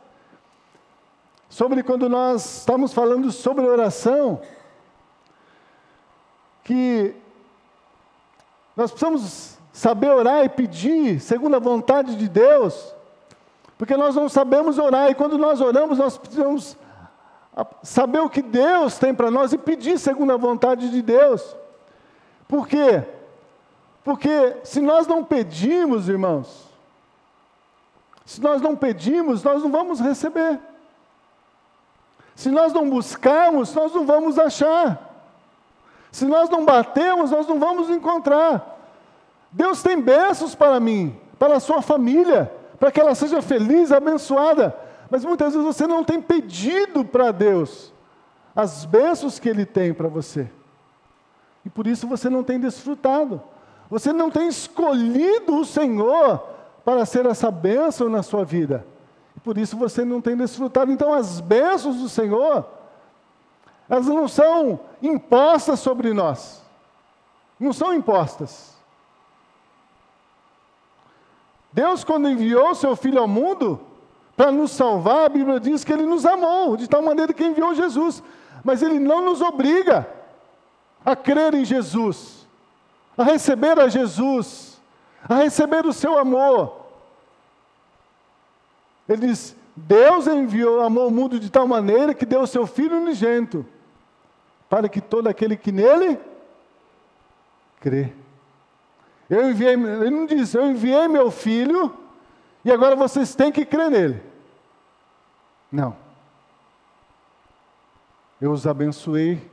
[1.49, 4.41] sobre quando nós estamos falando sobre oração,
[6.63, 7.15] que
[8.75, 12.93] nós precisamos saber orar e pedir segundo a vontade de Deus,
[13.77, 16.77] porque nós não sabemos orar, e quando nós oramos, nós precisamos
[17.83, 21.55] saber o que Deus tem para nós e pedir segundo a vontade de Deus.
[22.47, 23.03] Por quê?
[24.03, 26.65] Porque se nós não pedimos, irmãos,
[28.25, 30.59] se nós não pedimos, nós não vamos receber.
[32.35, 35.13] Se nós não buscarmos, nós não vamos achar.
[36.11, 38.77] Se nós não batemos, nós não vamos encontrar.
[39.51, 44.75] Deus tem bênçãos para mim, para a sua família para que ela seja feliz, abençoada.
[45.09, 47.93] Mas muitas vezes você não tem pedido para Deus
[48.55, 50.49] as bênçãos que Ele tem para você.
[51.63, 53.41] E por isso você não tem desfrutado.
[53.89, 56.39] Você não tem escolhido o Senhor
[56.83, 58.85] para ser essa bênção na sua vida.
[59.35, 60.91] E por isso você não tem desfrutado.
[60.91, 62.65] Então as bênçãos do Senhor,
[63.89, 66.63] elas não são impostas sobre nós.
[67.59, 68.75] Não são impostas.
[71.71, 73.81] Deus, quando enviou seu Filho ao mundo
[74.35, 77.73] para nos salvar, a Bíblia diz que Ele nos amou, de tal maneira que enviou
[77.73, 78.21] Jesus.
[78.63, 80.07] Mas Ele não nos obriga
[81.05, 82.47] a crer em Jesus,
[83.17, 84.81] a receber a Jesus,
[85.27, 86.85] a receber o seu amor.
[89.07, 92.97] Ele diz: Deus enviou, amou o mundo de tal maneira que deu o seu Filho
[92.97, 93.65] unigênito,
[94.69, 96.19] para que todo aquele que nele
[97.79, 98.11] crê
[99.29, 101.91] eu enviei, ele não disse, eu enviei meu filho
[102.65, 104.23] e agora vocês têm que crer nele.
[105.71, 105.95] Não.
[108.41, 109.49] Eu os abençoei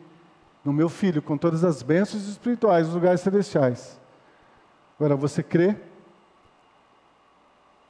[0.65, 4.01] no meu filho com todas as bênçãos espirituais nos lugares celestiais.
[4.99, 5.77] Agora, você crê?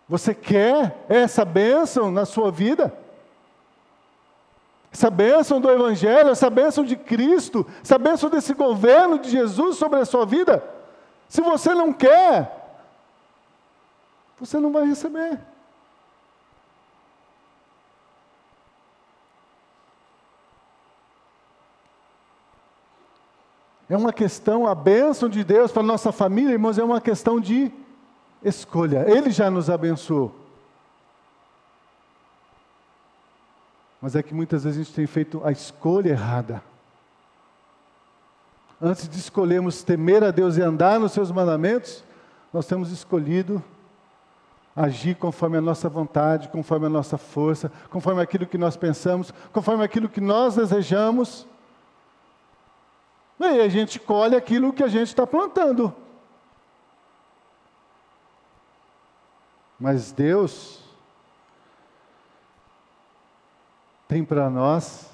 [0.09, 2.93] Você quer essa bênção na sua vida?
[4.93, 10.01] Essa bênção do Evangelho, essa bênção de Cristo, essa bênção desse governo de Jesus sobre
[10.01, 10.63] a sua vida?
[11.29, 12.62] Se você não quer,
[14.43, 15.39] você não vai receber.
[23.89, 27.39] É uma questão, a bênção de Deus para a nossa família, irmãos, é uma questão
[27.39, 27.71] de
[28.43, 29.05] escolha.
[29.09, 30.35] Ele já nos abençoou.
[34.01, 36.61] Mas é que muitas vezes a gente tem feito a escolha errada.
[38.81, 42.03] Antes de escolhermos temer a Deus e andar nos seus mandamentos,
[42.53, 43.63] nós temos escolhido
[44.75, 49.85] agir conforme a nossa vontade, conforme a nossa força, conforme aquilo que nós pensamos, conforme
[49.85, 51.47] aquilo que nós desejamos.
[53.39, 55.95] E aí a gente colhe aquilo que a gente está plantando.
[59.79, 60.81] Mas Deus
[64.07, 65.11] tem para nós,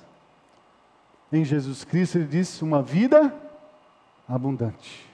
[1.32, 3.34] em Jesus Cristo, Ele disse, uma vida
[4.28, 5.08] abundante.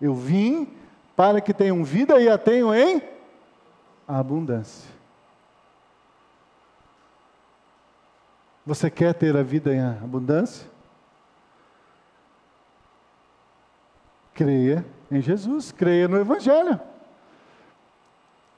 [0.00, 0.79] Eu vim
[1.20, 3.02] para que tenham vida e a tenham em
[4.08, 4.88] abundância.
[8.64, 10.66] Você quer ter a vida em abundância?
[14.32, 16.80] Creia em Jesus, creia no Evangelho.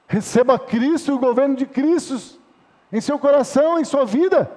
[0.07, 2.39] Receba Cristo o governo de Cristo
[2.93, 4.49] em seu coração, em sua vida.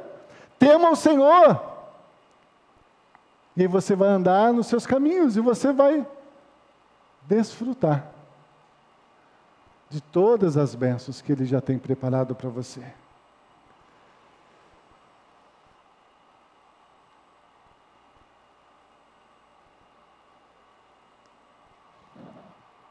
[0.61, 1.61] Tema o Senhor.
[3.57, 6.07] E você vai andar nos seus caminhos e você vai
[7.27, 8.13] desfrutar
[9.89, 12.83] de todas as bênçãos que Ele já tem preparado para você.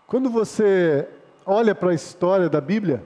[0.07, 1.09] Quando você
[1.45, 3.05] olha para a história da Bíblia,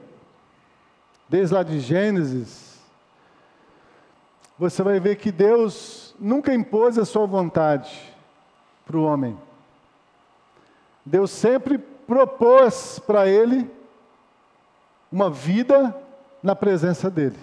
[1.27, 2.77] desde lá de Gênesis,
[4.57, 8.13] você vai ver que Deus nunca impôs a sua vontade
[8.85, 9.48] para o homem.
[11.09, 13.67] Deus sempre propôs para ele
[15.11, 15.95] uma vida
[16.43, 17.39] na presença dele.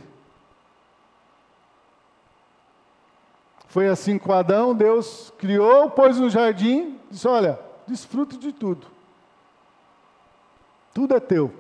[3.67, 7.59] Foi assim com Adão, Deus criou, pôs no jardim, disse: Olha,
[7.89, 8.87] desfrute de tudo.
[10.95, 11.53] Tudo é teu.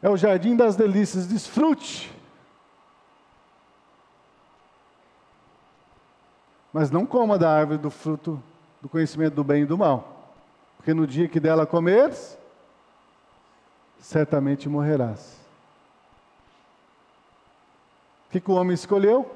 [0.00, 2.10] É o jardim das delícias, desfrute.
[6.72, 8.42] Mas não coma da árvore do fruto
[8.82, 10.34] do conhecimento do bem e do mal,
[10.76, 12.36] porque no dia que dela comeres,
[14.00, 15.40] certamente morrerás.
[18.26, 19.30] O que, que o homem escolheu?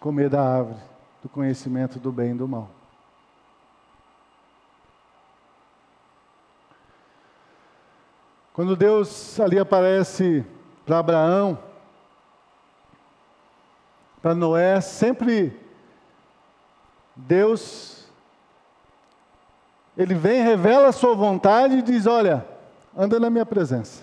[0.00, 0.80] Comer da árvore
[1.22, 2.68] do conhecimento do bem e do mal.
[8.52, 10.44] Quando Deus ali aparece
[10.84, 11.58] para Abraão,
[14.20, 15.63] para Noé, sempre
[17.16, 18.06] Deus,
[19.96, 22.44] ele vem, revela a sua vontade e diz: Olha,
[22.96, 24.02] anda na minha presença.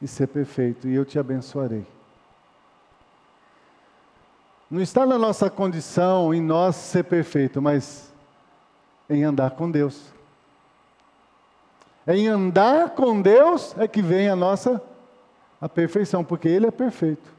[0.00, 1.86] E ser perfeito, e eu te abençoarei.
[4.70, 8.12] Não está na nossa condição, em nós ser perfeito, mas
[9.08, 10.12] em andar com Deus.
[12.06, 14.82] É em andar com Deus é que vem a nossa
[15.60, 17.35] a perfeição, porque Ele é perfeito.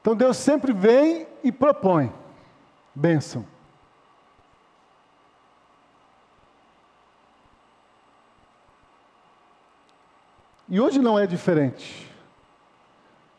[0.00, 2.12] Então Deus sempre vem e propõe
[2.94, 3.44] bênção.
[10.68, 12.06] E hoje não é diferente.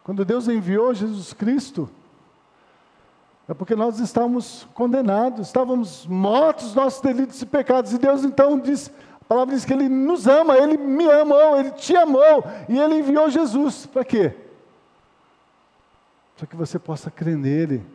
[0.03, 1.89] Quando Deus enviou Jesus Cristo,
[3.47, 7.93] é porque nós estávamos condenados, estávamos mortos nossos delitos e pecados.
[7.93, 8.91] E Deus então diz,
[9.21, 12.99] a palavra diz que Ele nos ama, Ele me amou, Ele te amou, e Ele
[12.99, 13.85] enviou Jesus.
[13.85, 14.35] Para quê?
[16.39, 17.85] Para que você possa crer nele.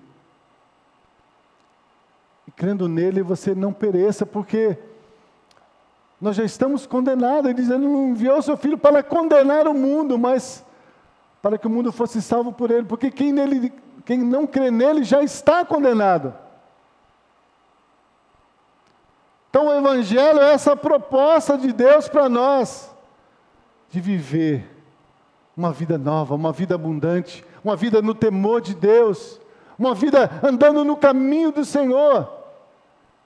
[2.47, 4.77] E crendo nele você não pereça, porque
[6.21, 7.47] nós já estamos condenados.
[7.47, 10.63] Ele diz, Ele não enviou seu Filho para condenar o mundo, mas
[11.41, 12.85] para que o mundo fosse salvo por Ele.
[12.85, 13.73] Porque quem nele
[14.05, 16.35] quem não crê nele já está condenado.
[19.49, 22.95] Então o Evangelho é essa proposta de Deus para nós,
[23.89, 24.71] de viver
[25.57, 29.41] uma vida nova, uma vida abundante, uma vida no temor de Deus,
[29.79, 32.31] uma vida andando no caminho do Senhor.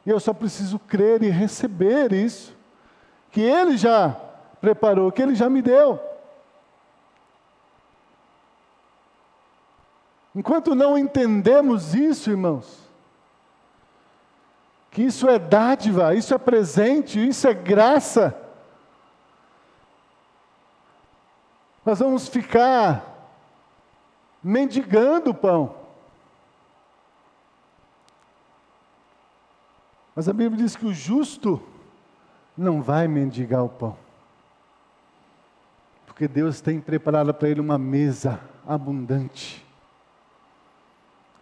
[0.07, 2.57] E eu só preciso crer e receber isso,
[3.33, 4.17] que Ele já
[4.61, 6.01] preparou, que Ele já me deu.
[10.35, 12.79] Enquanto não entendemos isso, irmãos,
[14.91, 18.35] que isso é dádiva, isso é presente, isso é graça,
[21.89, 23.08] nós vamos ficar
[24.43, 25.75] mendigando o pão.
[30.15, 31.63] Mas a Bíblia diz que o justo
[32.57, 33.97] não vai mendigar o pão.
[36.07, 39.65] Porque Deus tem preparado para ele uma mesa abundante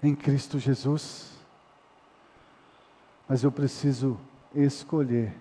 [0.02, 1.32] em Cristo Jesus.
[3.26, 4.20] Mas eu preciso
[4.54, 5.34] escolher,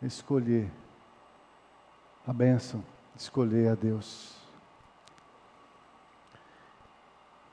[0.00, 0.70] escolher
[2.26, 2.82] a bênção,
[3.14, 4.39] escolher a Deus.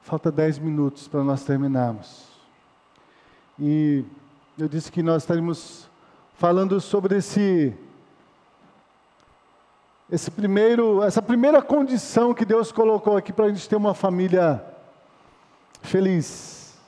[0.08, 2.24] Falta dez minutos para nós terminarmos.
[3.60, 4.06] E
[4.58, 5.90] eu disse que nós estaríamos
[6.36, 7.76] falando sobre esse
[10.10, 14.64] esse primeiro, essa primeira condição que Deus colocou aqui para a gente ter uma família
[15.82, 16.80] feliz,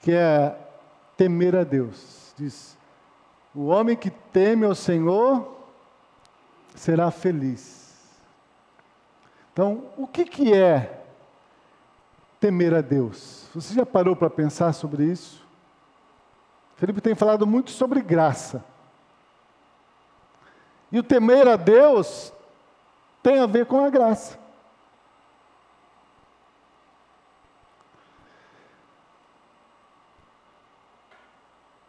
[0.00, 0.58] que é
[1.16, 2.34] temer a Deus.
[2.36, 2.76] Diz:
[3.54, 5.62] o homem que teme ao Senhor
[6.74, 7.77] será feliz.
[9.58, 11.02] Então, o que, que é
[12.38, 13.48] temer a Deus?
[13.52, 15.44] Você já parou para pensar sobre isso?
[16.76, 18.64] Felipe tem falado muito sobre graça.
[20.92, 22.32] E o temer a Deus
[23.20, 24.38] tem a ver com a graça.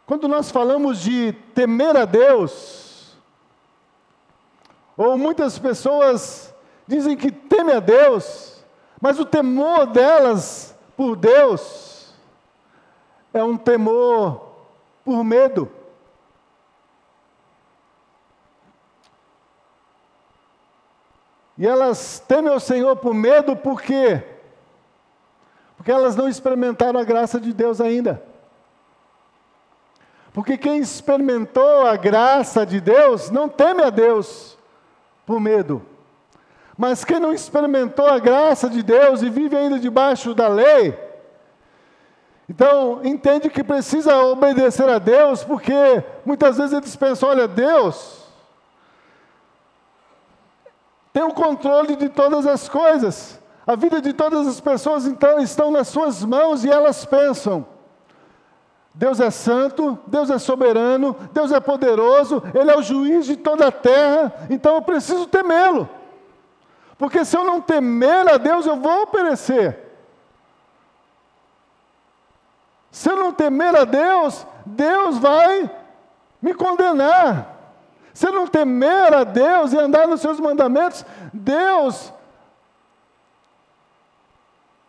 [0.04, 3.16] Quando nós falamos de temer a Deus,
[4.96, 6.50] ou muitas pessoas
[6.86, 8.64] dizem que temem a Deus,
[9.00, 12.14] mas o temor delas por Deus
[13.32, 14.50] é um temor
[15.04, 15.70] por medo.
[21.56, 24.22] E elas temem o Senhor por medo, por quê?
[25.76, 28.22] Porque elas não experimentaram a graça de Deus ainda.
[30.32, 34.56] Porque quem experimentou a graça de Deus não teme a Deus
[35.26, 35.84] por medo.
[36.80, 40.98] Mas quem não experimentou a graça de Deus e vive ainda debaixo da lei,
[42.48, 48.24] então entende que precisa obedecer a Deus, porque muitas vezes eles pensam: olha, Deus
[51.12, 53.38] tem o controle de todas as coisas.
[53.66, 57.66] A vida de todas as pessoas então estão nas suas mãos e elas pensam:
[58.94, 63.66] Deus é santo, Deus é soberano, Deus é poderoso, Ele é o juiz de toda
[63.66, 65.99] a terra, então eu preciso temê-lo.
[67.00, 69.74] Porque se eu não temer a Deus, eu vou perecer.
[72.90, 75.70] Se eu não temer a Deus, Deus vai
[76.42, 77.56] me condenar.
[78.12, 82.12] Se eu não temer a Deus e andar nos seus mandamentos, Deus,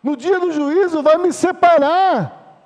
[0.02, 2.60] no dia do juízo, vai me separar.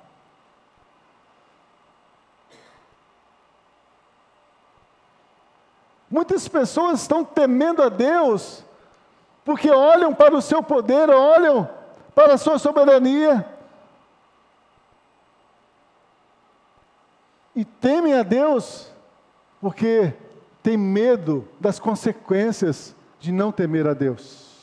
[6.11, 8.66] Muitas pessoas estão temendo a Deus,
[9.47, 11.69] porque olham para o seu poder, olham
[12.13, 13.47] para a sua soberania,
[17.55, 18.91] e temem a Deus,
[19.61, 20.13] porque
[20.61, 24.53] tem medo das consequências de não temer a Deus.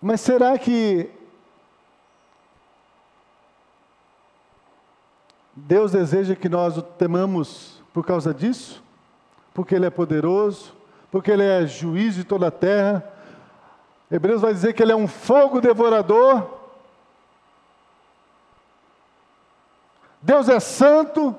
[0.00, 1.08] Mas será que
[5.54, 8.82] Deus deseja que nós o temamos por causa disso?
[9.54, 10.81] Porque Ele é poderoso,
[11.12, 13.06] porque Ele é juiz de toda a terra.
[14.10, 16.58] Hebreus vai dizer que Ele é um fogo devorador.
[20.22, 21.36] Deus é santo,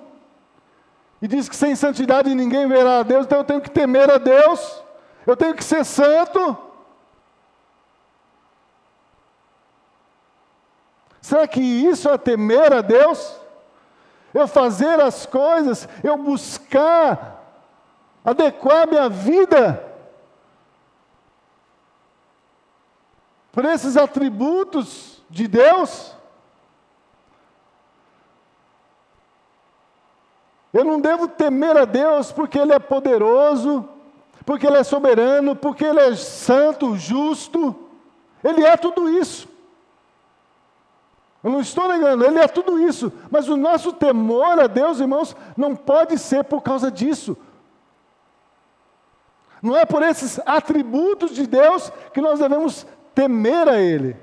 [1.19, 4.17] e diz que sem santidade ninguém verá a Deus, então eu tenho que temer a
[4.17, 4.83] Deus,
[5.25, 6.55] eu tenho que ser santo.
[11.21, 13.39] Será que isso é temer a Deus?
[14.33, 17.42] Eu fazer as coisas, eu buscar
[18.23, 19.83] adequar minha vida
[23.51, 26.15] por esses atributos de Deus?
[30.73, 33.87] Eu não devo temer a Deus porque Ele é poderoso,
[34.43, 37.75] porque Ele é soberano, porque Ele é santo, justo.
[38.43, 39.47] Ele é tudo isso.
[41.43, 43.13] Eu não estou negando, Ele é tudo isso.
[43.29, 47.37] Mas o nosso temor a Deus, irmãos, não pode ser por causa disso.
[49.63, 52.85] Não é por esses atributos de Deus que nós devemos
[53.15, 54.13] temer a Ele.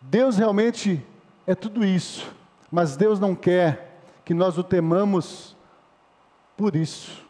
[0.00, 1.06] Deus realmente
[1.46, 2.34] é tudo isso,
[2.72, 5.56] mas Deus não quer que nós o temamos
[6.56, 7.24] por isso.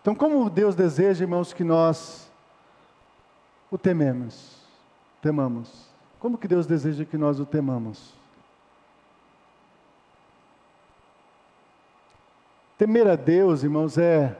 [0.00, 2.32] Então, como Deus deseja, irmãos, que nós
[3.70, 4.56] o tememos,
[5.20, 5.93] temamos?
[6.24, 8.14] Como que Deus deseja que nós o temamos?
[12.78, 14.34] Temer a Deus, irmãos, é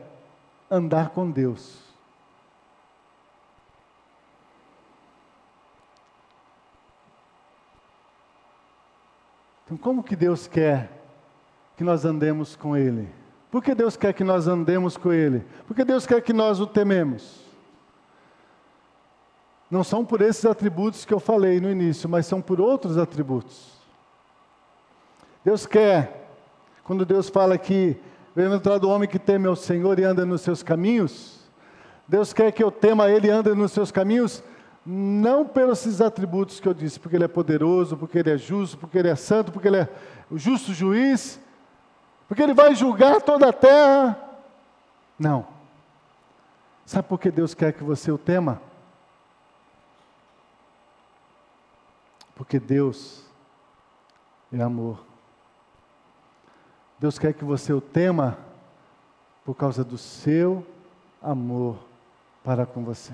[0.70, 1.82] andar com Deus.
[9.66, 10.90] Então, como que Deus quer
[11.76, 13.10] que nós andemos com Ele?
[13.50, 15.44] Por que Deus quer que nós andemos com Ele?
[15.66, 17.43] Porque Deus quer que nós o tememos.
[19.74, 23.72] Não são por esses atributos que eu falei no início, mas são por outros atributos.
[25.44, 26.28] Deus quer,
[26.84, 27.96] quando Deus fala que
[28.36, 31.40] bem-aventurado o homem que teme ao Senhor e anda nos seus caminhos,
[32.06, 34.44] Deus quer que eu tema Ele e ande nos seus caminhos,
[34.86, 38.78] não pelos esses atributos que eu disse, porque Ele é poderoso, porque Ele é justo,
[38.78, 39.88] porque Ele é santo, porque Ele é
[40.30, 41.40] o justo juiz,
[42.28, 44.16] porque Ele vai julgar toda a terra.
[45.18, 45.44] Não.
[46.86, 48.62] Sabe por que Deus quer que você o tema?
[52.34, 53.24] Porque Deus
[54.52, 55.04] é amor.
[56.98, 58.38] Deus quer que você o tema
[59.44, 60.66] por causa do seu
[61.22, 61.78] amor
[62.42, 63.12] para com você.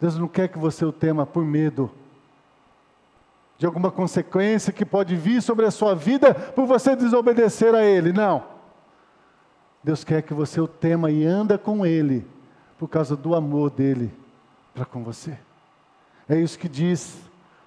[0.00, 1.90] Deus não quer que você o tema por medo
[3.58, 8.12] de alguma consequência que pode vir sobre a sua vida por você desobedecer a Ele.
[8.12, 8.44] Não.
[9.82, 12.26] Deus quer que você o tema e anda com Ele
[12.78, 14.12] por causa do amor dele
[14.74, 15.38] para com você.
[16.28, 17.20] É isso que diz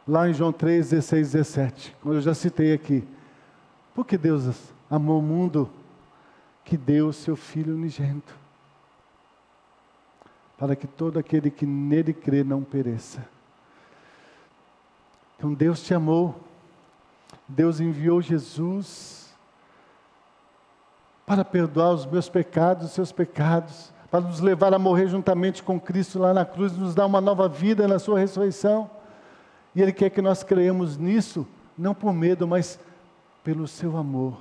[0.08, 3.08] lá em João 3, 16, 17, como eu já citei aqui.
[3.94, 5.70] Porque Deus amou o mundo
[6.64, 8.40] que deu o seu Filho unigênito
[10.60, 13.26] para que todo aquele que nele crê não pereça.
[15.38, 16.38] Então Deus te amou,
[17.48, 19.34] Deus enviou Jesus
[21.26, 25.80] para perdoar os meus pecados, os seus pecados, para nos levar a morrer juntamente com
[25.80, 28.90] Cristo lá na cruz, nos dar uma nova vida na Sua ressurreição.
[29.76, 31.48] E Ele quer que nós creiamos nisso,
[31.78, 32.80] não por medo, mas
[33.44, 34.38] pelo Seu amor.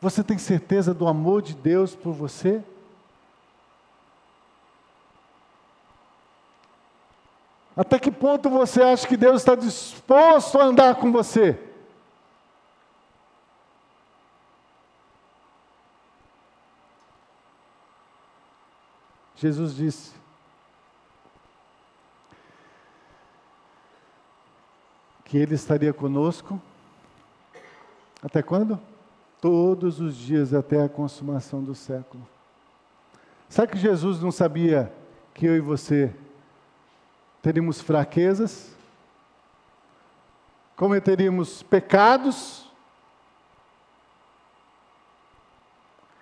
[0.00, 2.62] Você tem certeza do amor de Deus por você?
[7.76, 11.58] Até que ponto você acha que Deus está disposto a andar com você?
[19.40, 20.12] Jesus disse:
[25.24, 26.60] que Ele estaria conosco
[28.22, 28.78] até quando?
[29.40, 32.28] Todos os dias até a consumação do século.
[33.48, 34.92] Sabe que Jesus não sabia
[35.32, 36.14] que eu e você
[37.40, 38.76] teríamos fraquezas,
[40.76, 42.70] cometeríamos pecados,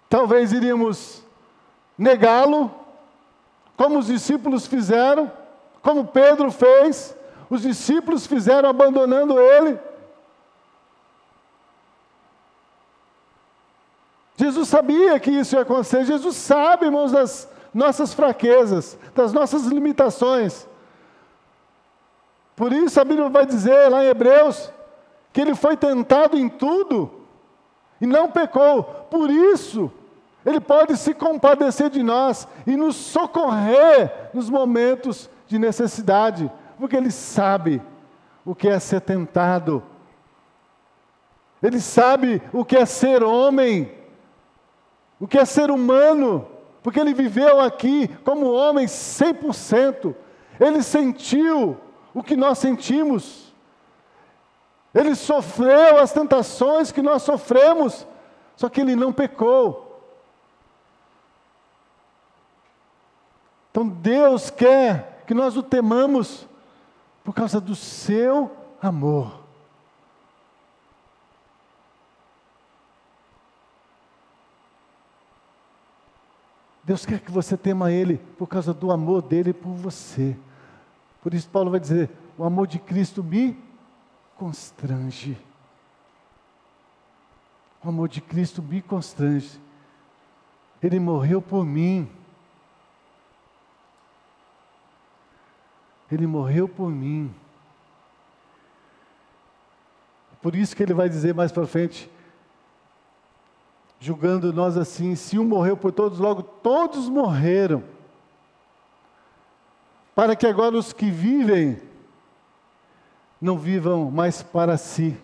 [0.08, 1.24] talvez iríamos
[1.98, 2.86] negá-lo,
[3.79, 5.31] como os discípulos fizeram,
[5.81, 7.16] como Pedro fez,
[7.49, 9.79] os discípulos fizeram abandonando ele.
[14.37, 20.66] Jesus sabia que isso ia acontecer, Jesus sabe, irmãos, das nossas fraquezas, das nossas limitações.
[22.57, 24.72] Por isso a Bíblia vai dizer lá em Hebreus
[25.33, 27.12] que ele foi tentado em tudo
[28.01, 28.83] e não pecou.
[28.83, 29.93] Por isso,
[30.45, 37.11] ele pode se compadecer de nós e nos socorrer nos momentos de necessidade, porque ele
[37.11, 37.82] sabe
[38.45, 39.82] o que é ser tentado.
[41.62, 43.93] Ele sabe o que é ser homem,
[45.18, 46.47] o que é ser humano,
[46.82, 50.14] porque ele viveu aqui como homem 100%.
[50.61, 51.76] Ele sentiu
[52.14, 53.53] o que nós sentimos.
[54.95, 58.07] Ele sofreu as tentações que nós sofremos,
[58.57, 59.88] só que ele não pecou.
[63.79, 66.49] Então Deus quer que nós o temamos
[67.22, 68.51] por causa do seu
[68.83, 69.41] amor.
[76.83, 80.37] Deus quer que você tema Ele por causa do amor dele por você.
[81.22, 83.57] Por isso, Paulo vai dizer: o amor de Cristo me
[84.35, 85.39] constrange.
[87.85, 89.61] O amor de Cristo me constrange.
[90.83, 92.17] Ele morreu por mim.
[96.11, 97.34] Ele morreu por mim.
[100.40, 102.11] Por isso que ele vai dizer mais para frente,
[104.00, 107.82] julgando nós assim: se um morreu por todos, logo todos morreram
[110.14, 111.80] para que agora os que vivem
[113.40, 115.16] não vivam mais para si,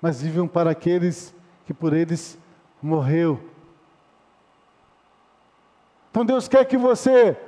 [0.00, 1.34] mas vivam para aqueles
[1.66, 2.38] que por eles
[2.82, 3.40] morreu.
[6.10, 7.38] Então Deus quer que você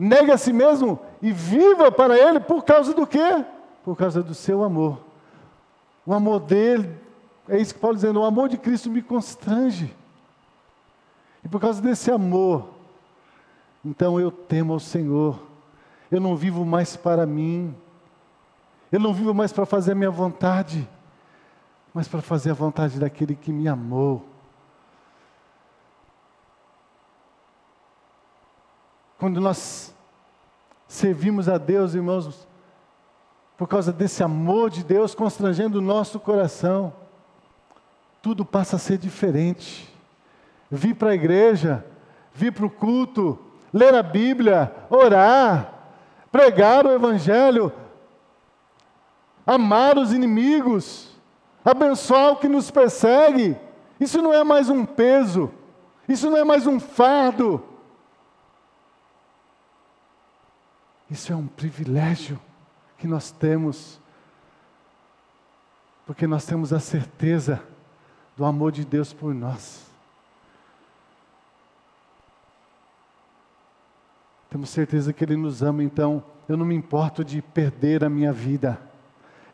[0.00, 3.44] negue a si mesmo e viva para Ele por causa do quê?
[3.84, 4.98] Por causa do seu amor.
[6.06, 6.98] O amor dele,
[7.46, 9.94] é isso que Paulo dizendo, o amor de Cristo me constrange.
[11.44, 12.68] E por causa desse amor,
[13.84, 15.38] então eu temo ao Senhor.
[16.10, 17.74] Eu não vivo mais para mim.
[18.90, 20.88] Eu não vivo mais para fazer a minha vontade,
[21.94, 24.24] mas para fazer a vontade daquele que me amou.
[29.20, 29.94] Quando nós
[30.88, 32.48] servimos a Deus, irmãos,
[33.54, 36.90] por causa desse amor de Deus constrangendo o nosso coração,
[38.22, 39.94] tudo passa a ser diferente.
[40.70, 41.84] Vir para a igreja,
[42.32, 43.38] vir para o culto,
[43.70, 45.70] ler a Bíblia, orar,
[46.32, 47.70] pregar o Evangelho,
[49.46, 51.14] amar os inimigos,
[51.62, 53.54] abençoar o que nos persegue,
[54.00, 55.50] isso não é mais um peso,
[56.08, 57.62] isso não é mais um fardo,
[61.10, 62.38] Isso é um privilégio
[62.96, 64.00] que nós temos,
[66.06, 67.60] porque nós temos a certeza
[68.36, 69.86] do amor de Deus por nós.
[74.48, 78.32] Temos certeza que Ele nos ama, então eu não me importo de perder a minha
[78.32, 78.80] vida,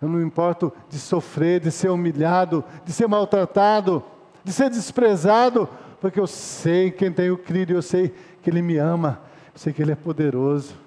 [0.00, 4.04] eu não me importo de sofrer, de ser humilhado, de ser maltratado,
[4.44, 5.68] de ser desprezado,
[6.00, 9.20] porque eu sei quem tenho crido, eu sei que Ele me ama,
[9.54, 10.85] eu sei que Ele é poderoso.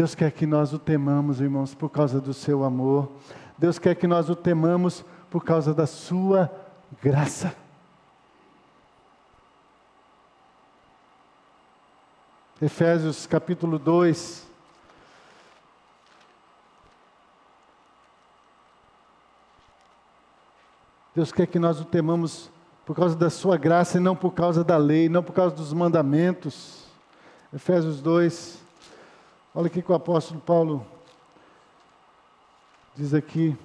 [0.00, 3.12] Deus quer que nós o temamos, irmãos, por causa do seu amor.
[3.58, 6.50] Deus quer que nós o temamos por causa da sua
[7.02, 7.54] graça.
[12.62, 14.48] Efésios capítulo 2.
[21.14, 22.50] Deus quer que nós o temamos
[22.86, 25.74] por causa da sua graça e não por causa da lei, não por causa dos
[25.74, 26.86] mandamentos.
[27.52, 28.69] Efésios 2.
[29.52, 30.86] Olha o que o apóstolo Paulo
[32.94, 33.58] diz aqui.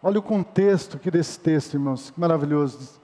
[0.00, 3.00] Olha o contexto aqui desse texto, irmãos, que maravilhoso.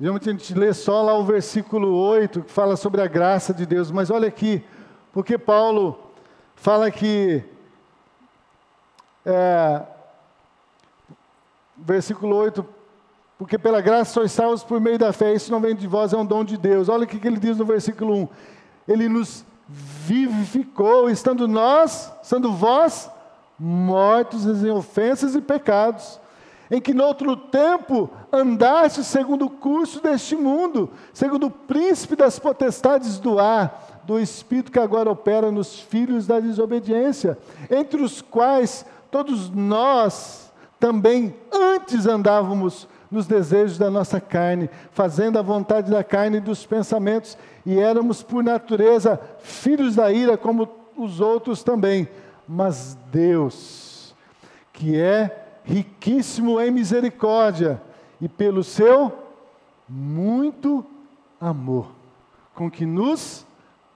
[0.00, 3.64] Geralmente a gente lê só lá o versículo 8, que fala sobre a graça de
[3.64, 4.64] Deus, mas olha aqui,
[5.12, 5.96] porque Paulo
[6.56, 7.44] fala que,
[9.24, 9.86] é,
[11.76, 12.75] versículo 8,
[13.38, 16.16] porque pela graça sois salvos por meio da fé, isso não vem de vós, é
[16.16, 16.88] um dom de Deus.
[16.88, 18.28] Olha o que ele diz no versículo 1.
[18.88, 23.10] Ele nos vivificou, estando nós, sendo vós,
[23.58, 26.20] mortos em ofensas e pecados,
[26.70, 32.38] em que no outro tempo andaste segundo o curso deste mundo, segundo o príncipe das
[32.38, 37.38] potestades do ar, do espírito que agora opera nos filhos da desobediência,
[37.70, 45.42] entre os quais todos nós também antes andávamos nos desejos da nossa carne, fazendo a
[45.42, 51.20] vontade da carne e dos pensamentos, e éramos por natureza filhos da ira, como os
[51.20, 52.08] outros também.
[52.48, 54.14] Mas Deus,
[54.72, 57.80] que é riquíssimo em misericórdia,
[58.20, 59.12] e pelo seu
[59.88, 60.84] muito
[61.40, 61.88] amor,
[62.54, 63.46] com que nos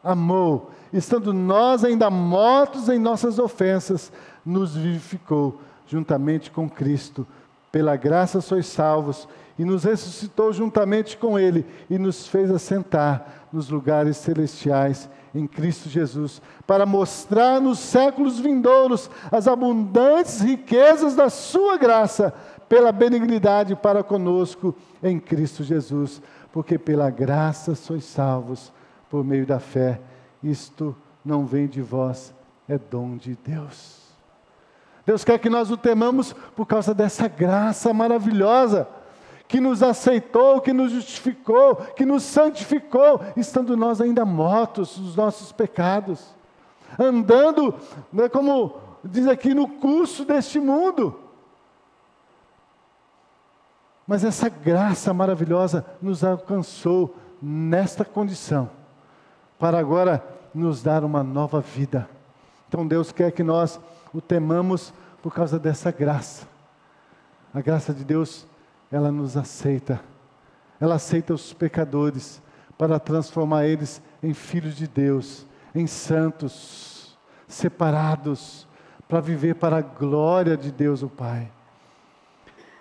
[0.02, 4.12] amou, estando nós ainda mortos em nossas ofensas,
[4.44, 7.26] nos vivificou juntamente com Cristo
[7.70, 13.68] pela graça sois salvos, e nos ressuscitou juntamente com Ele e nos fez assentar nos
[13.68, 21.76] lugares celestiais em Cristo Jesus, para mostrar nos séculos vindouros as abundantes riquezas da Sua
[21.76, 22.32] graça,
[22.70, 28.72] pela benignidade para conosco em Cristo Jesus, porque pela graça sois salvos
[29.10, 30.00] por meio da fé.
[30.42, 32.32] Isto não vem de vós,
[32.68, 33.99] é dom de Deus.
[35.07, 38.86] Deus quer que nós o temamos por causa dessa graça maravilhosa,
[39.48, 45.51] que nos aceitou, que nos justificou, que nos santificou, estando nós ainda mortos dos nossos
[45.51, 46.34] pecados,
[46.98, 47.74] andando,
[48.12, 51.18] né, como diz aqui, no curso deste mundo.
[54.07, 58.70] Mas essa graça maravilhosa nos alcançou nesta condição,
[59.59, 60.22] para agora
[60.55, 62.09] nos dar uma nova vida.
[62.68, 63.80] Então Deus quer que nós
[64.12, 64.92] o temamos
[65.22, 66.46] por causa dessa graça.
[67.52, 68.46] A graça de Deus,
[68.90, 70.00] ela nos aceita.
[70.80, 72.42] Ela aceita os pecadores
[72.78, 78.66] para transformar eles em filhos de Deus, em santos, separados,
[79.08, 81.50] para viver para a glória de Deus o Pai.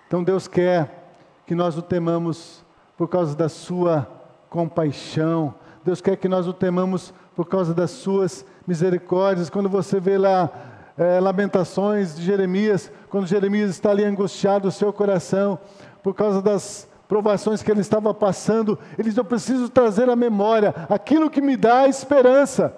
[0.07, 1.11] Então Deus quer
[1.45, 2.63] que nós o temamos
[2.95, 4.07] por causa da sua
[4.49, 5.53] compaixão.
[5.83, 9.49] Deus quer que nós o temamos por causa das suas misericórdias.
[9.49, 10.51] Quando você vê lá
[10.99, 15.57] é, Lamentações de Jeremias, quando Jeremias está ali angustiado, o seu coração,
[16.03, 20.75] por causa das provações que ele estava passando, ele diz: Eu preciso trazer à memória
[20.89, 22.75] aquilo que me dá esperança.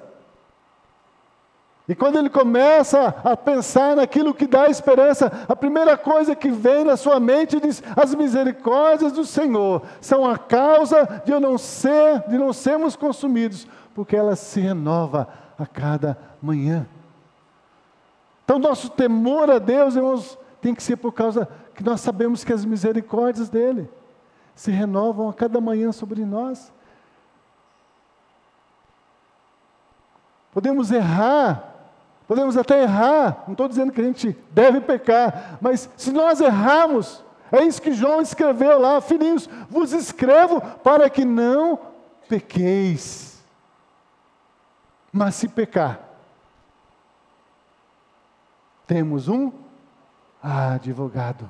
[1.90, 6.84] E quando ele começa a pensar naquilo que dá esperança, a primeira coisa que vem
[6.84, 12.24] na sua mente diz: as misericórdias do Senhor são a causa de eu não ser,
[12.30, 16.86] de não sermos consumidos, porque ela se renova a cada manhã.
[18.52, 22.52] Então, nosso temor a Deus, irmãos, tem que ser por causa que nós sabemos que
[22.52, 23.90] as misericórdias dele
[24.54, 26.70] se renovam a cada manhã sobre nós.
[30.52, 31.64] Podemos errar,
[32.28, 37.24] podemos até errar, não estou dizendo que a gente deve pecar, mas se nós errarmos,
[37.54, 41.80] é isso que João escreveu lá, filhinhos, vos escrevo para que não
[42.28, 43.42] pequeis.
[45.10, 46.11] Mas se pecar,
[48.92, 49.54] temos um
[50.44, 51.50] advogado.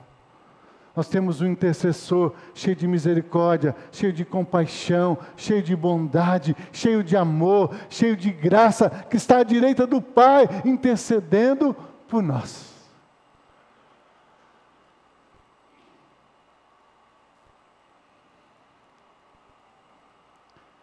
[0.96, 7.18] Nós temos um intercessor cheio de misericórdia, cheio de compaixão, cheio de bondade, cheio de
[7.18, 11.76] amor, cheio de graça, que está à direita do Pai, intercedendo
[12.08, 12.70] por nós.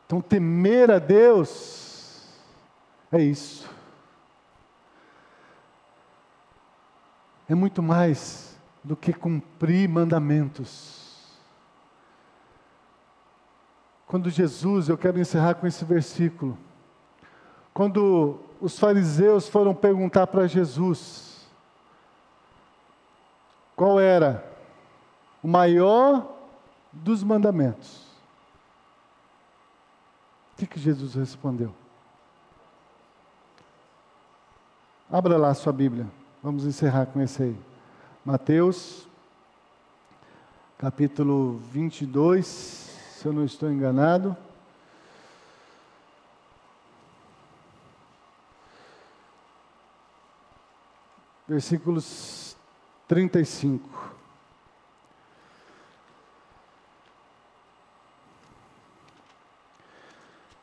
[0.06, 2.26] Então, temer a Deus
[3.12, 3.67] é isso.
[7.48, 11.38] É muito mais do que cumprir mandamentos.
[14.06, 16.56] Quando Jesus, eu quero encerrar com esse versículo.
[17.72, 21.46] Quando os fariseus foram perguntar para Jesus
[23.76, 24.44] qual era
[25.42, 26.26] o maior
[26.92, 28.02] dos mandamentos.
[30.52, 31.72] O que, que Jesus respondeu?
[35.10, 36.17] Abra lá a sua Bíblia.
[36.40, 37.56] Vamos encerrar com esse aí.
[38.24, 39.08] Mateus,
[40.78, 44.36] capítulo 22, se eu não estou enganado.
[51.48, 52.56] Versículos
[53.08, 54.14] 35.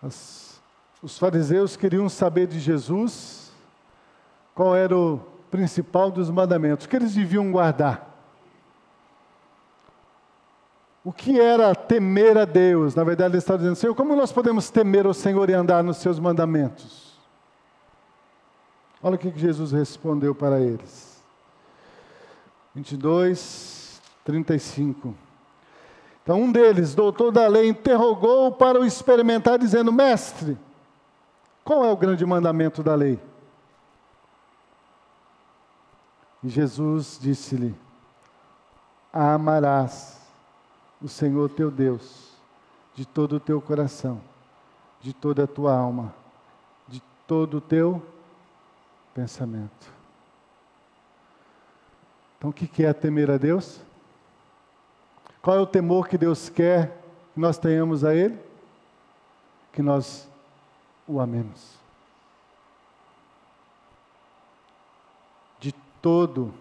[0.01, 0.61] As,
[1.03, 3.51] os fariseus queriam saber de Jesus
[4.53, 8.13] qual era o principal dos mandamentos, que eles deviam guardar.
[11.01, 12.93] O que era temer a Deus?
[12.93, 15.97] Na verdade, ele está dizendo, Senhor, como nós podemos temer o Senhor e andar nos
[15.97, 17.17] seus mandamentos?
[19.01, 21.23] Olha o que Jesus respondeu para eles.
[22.73, 25.15] 22, 35.
[26.21, 30.57] Então, um deles, doutor da lei, interrogou para o experimentar, dizendo: Mestre,
[31.63, 33.17] qual é o grande mandamento da lei?
[36.43, 37.75] E Jesus disse-lhe:
[39.11, 40.21] Amarás
[41.01, 42.35] o Senhor teu Deus
[42.93, 44.21] de todo o teu coração,
[45.01, 46.13] de toda a tua alma,
[46.87, 48.01] de todo o teu
[49.13, 49.93] pensamento.
[52.37, 53.81] Então, o que é temer a Deus?
[55.41, 57.01] Qual é o temor que Deus quer
[57.33, 58.39] que nós tenhamos a Ele?
[59.71, 60.29] Que nós
[61.07, 61.84] o amemos.
[66.05, 66.53] Todo.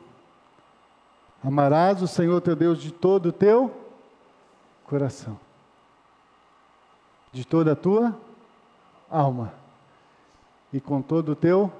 [1.44, 3.70] Amarás o Senhor teu Deus de todo o teu
[4.86, 5.38] coração,
[7.30, 8.18] de toda a tua
[9.10, 9.52] alma
[10.72, 11.70] e com todo o teu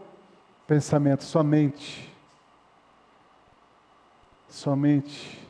[0.67, 2.13] pensamento, somente.
[4.47, 5.43] Somente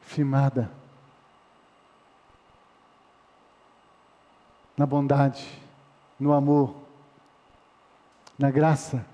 [0.00, 0.68] firmada
[4.76, 5.46] na bondade,
[6.18, 6.74] no amor,
[8.36, 9.06] na graça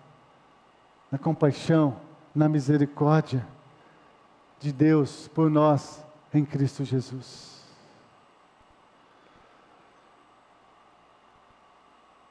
[1.12, 2.00] na compaixão,
[2.34, 3.46] na misericórdia
[4.58, 6.02] de Deus por nós
[6.32, 7.60] em Cristo Jesus.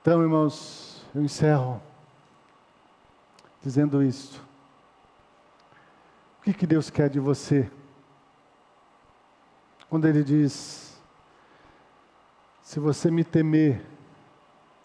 [0.01, 1.79] Então, irmãos, eu encerro
[3.61, 4.41] dizendo isto.
[6.39, 7.69] O que, que Deus quer de você?
[9.87, 10.99] Quando Ele diz:
[12.63, 13.85] Se você me temer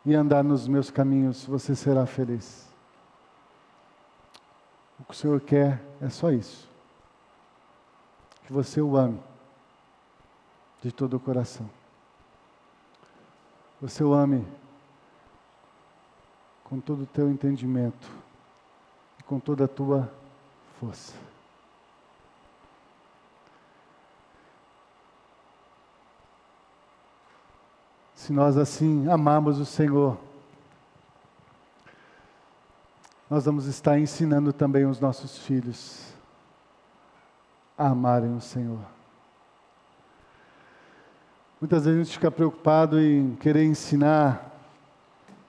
[0.05, 2.66] e andar nos meus caminhos, você será feliz.
[4.99, 6.68] O que o Senhor quer é só isso.
[8.47, 9.20] Que você o ame
[10.82, 11.68] de todo o coração.
[13.80, 14.47] Você o ame
[16.64, 18.09] com todo o teu entendimento
[19.18, 20.11] e com toda a tua
[20.80, 21.14] força.
[28.14, 30.18] Se nós assim amarmos o Senhor,
[33.29, 36.14] nós vamos estar ensinando também os nossos filhos
[37.77, 38.79] a amarem o Senhor.
[41.61, 44.53] Muitas vezes a gente fica preocupado em querer ensinar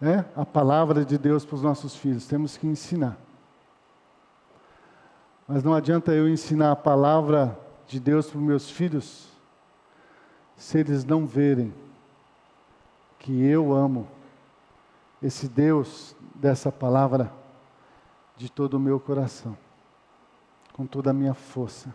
[0.01, 2.25] né, a palavra de Deus para os nossos filhos.
[2.25, 3.17] Temos que ensinar.
[5.47, 9.27] Mas não adianta eu ensinar a palavra de Deus para os meus filhos
[10.57, 11.73] se eles não verem
[13.19, 14.07] que eu amo
[15.21, 17.31] esse Deus dessa palavra
[18.37, 19.57] de todo o meu coração,
[20.71, 21.93] com toda a minha força,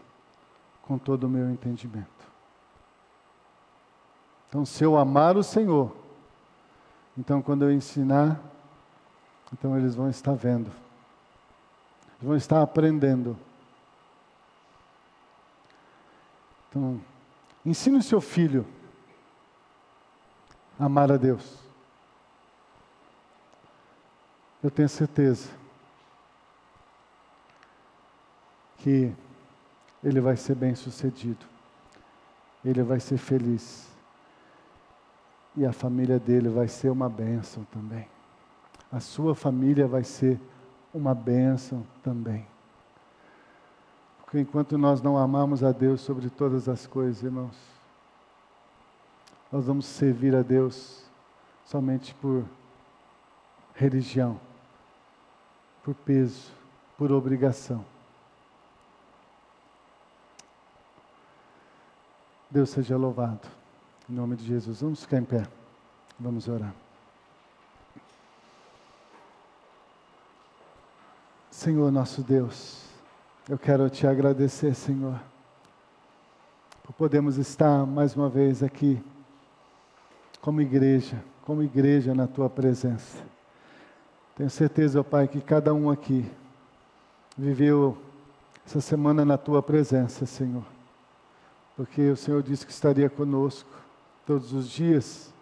[0.82, 2.10] com todo o meu entendimento.
[4.48, 5.96] Então, se eu amar o Senhor,
[7.16, 8.40] então quando eu ensinar,
[9.52, 10.70] então eles vão estar vendo,
[12.20, 13.38] vão estar aprendendo.
[16.68, 17.00] Então,
[17.64, 18.66] ensine o seu filho
[20.78, 21.58] a amar a Deus.
[24.62, 25.61] Eu tenho certeza
[28.82, 29.12] que
[30.02, 31.46] ele vai ser bem sucedido,
[32.64, 33.88] ele vai ser feliz,
[35.56, 38.08] e a família dele vai ser uma bênção também.
[38.90, 40.40] A sua família vai ser
[40.92, 42.46] uma bênção também.
[44.18, 47.56] Porque enquanto nós não amamos a Deus sobre todas as coisas, irmãos,
[49.50, 51.04] nós vamos servir a Deus
[51.64, 52.44] somente por
[53.74, 54.40] religião,
[55.84, 56.50] por peso,
[56.96, 57.91] por obrigação.
[62.52, 63.48] Deus seja louvado.
[64.10, 64.82] Em nome de Jesus.
[64.82, 65.46] Vamos ficar em pé.
[66.20, 66.74] Vamos orar.
[71.50, 72.84] Senhor nosso Deus,
[73.48, 75.18] eu quero te agradecer, Senhor,
[76.82, 79.02] por podermos estar mais uma vez aqui,
[80.40, 83.22] como igreja, como igreja na tua presença.
[84.36, 86.30] Tenho certeza, ó Pai, que cada um aqui
[87.38, 87.96] viveu
[88.66, 90.71] essa semana na tua presença, Senhor
[91.76, 93.70] porque o Senhor disse que estaria conosco
[94.26, 95.32] todos os dias.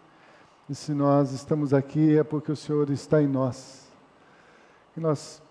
[0.69, 3.89] E se nós estamos aqui é porque o Senhor está em nós.
[4.93, 5.41] Que nós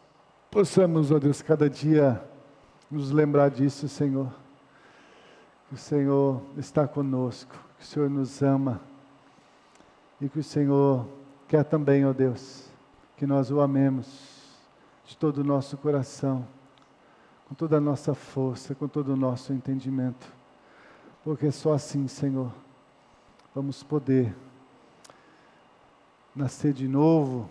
[0.51, 2.23] possamos, ó Deus, cada dia
[2.91, 4.33] nos lembrar disso, Senhor.
[5.69, 8.81] Que o Senhor está conosco, que o Senhor nos ama
[10.21, 11.07] e que o Senhor
[11.47, 12.69] quer também, ó Deus,
[13.17, 14.07] que nós o amemos
[15.07, 16.47] de todo o nosso coração,
[17.49, 20.40] com toda a nossa força, com todo o nosso entendimento
[21.25, 22.51] porque só assim, Senhor,
[23.55, 24.35] vamos poder
[26.35, 27.49] nascer de novo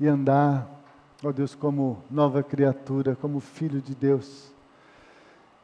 [0.00, 0.68] e andar,
[1.22, 4.52] ó Deus, como nova criatura, como filho de Deus,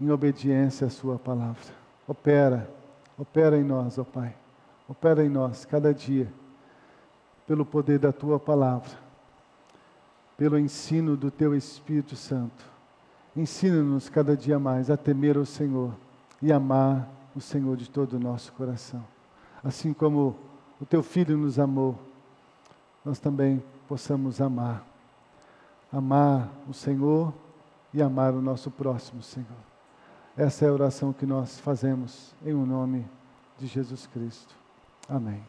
[0.01, 1.75] em obediência à Sua palavra.
[2.07, 2.71] Opera,
[3.19, 4.35] opera em nós, ó Pai,
[4.89, 6.33] opera em nós cada dia,
[7.47, 8.97] pelo poder da Tua palavra,
[10.37, 12.65] pelo ensino do Teu Espírito Santo.
[13.37, 15.93] Ensina-nos cada dia mais a temer o Senhor
[16.43, 19.05] e amar o Senhor de todo o nosso coração.
[19.63, 20.37] Assim como
[20.81, 21.99] o teu filho nos amou,
[23.05, 24.85] nós também possamos amar.
[25.93, 27.33] Amar o Senhor
[27.93, 29.49] e amar o nosso próximo, Senhor.
[30.37, 33.05] Essa é a oração que nós fazemos em o um nome
[33.59, 34.55] de Jesus Cristo.
[35.09, 35.43] Amém.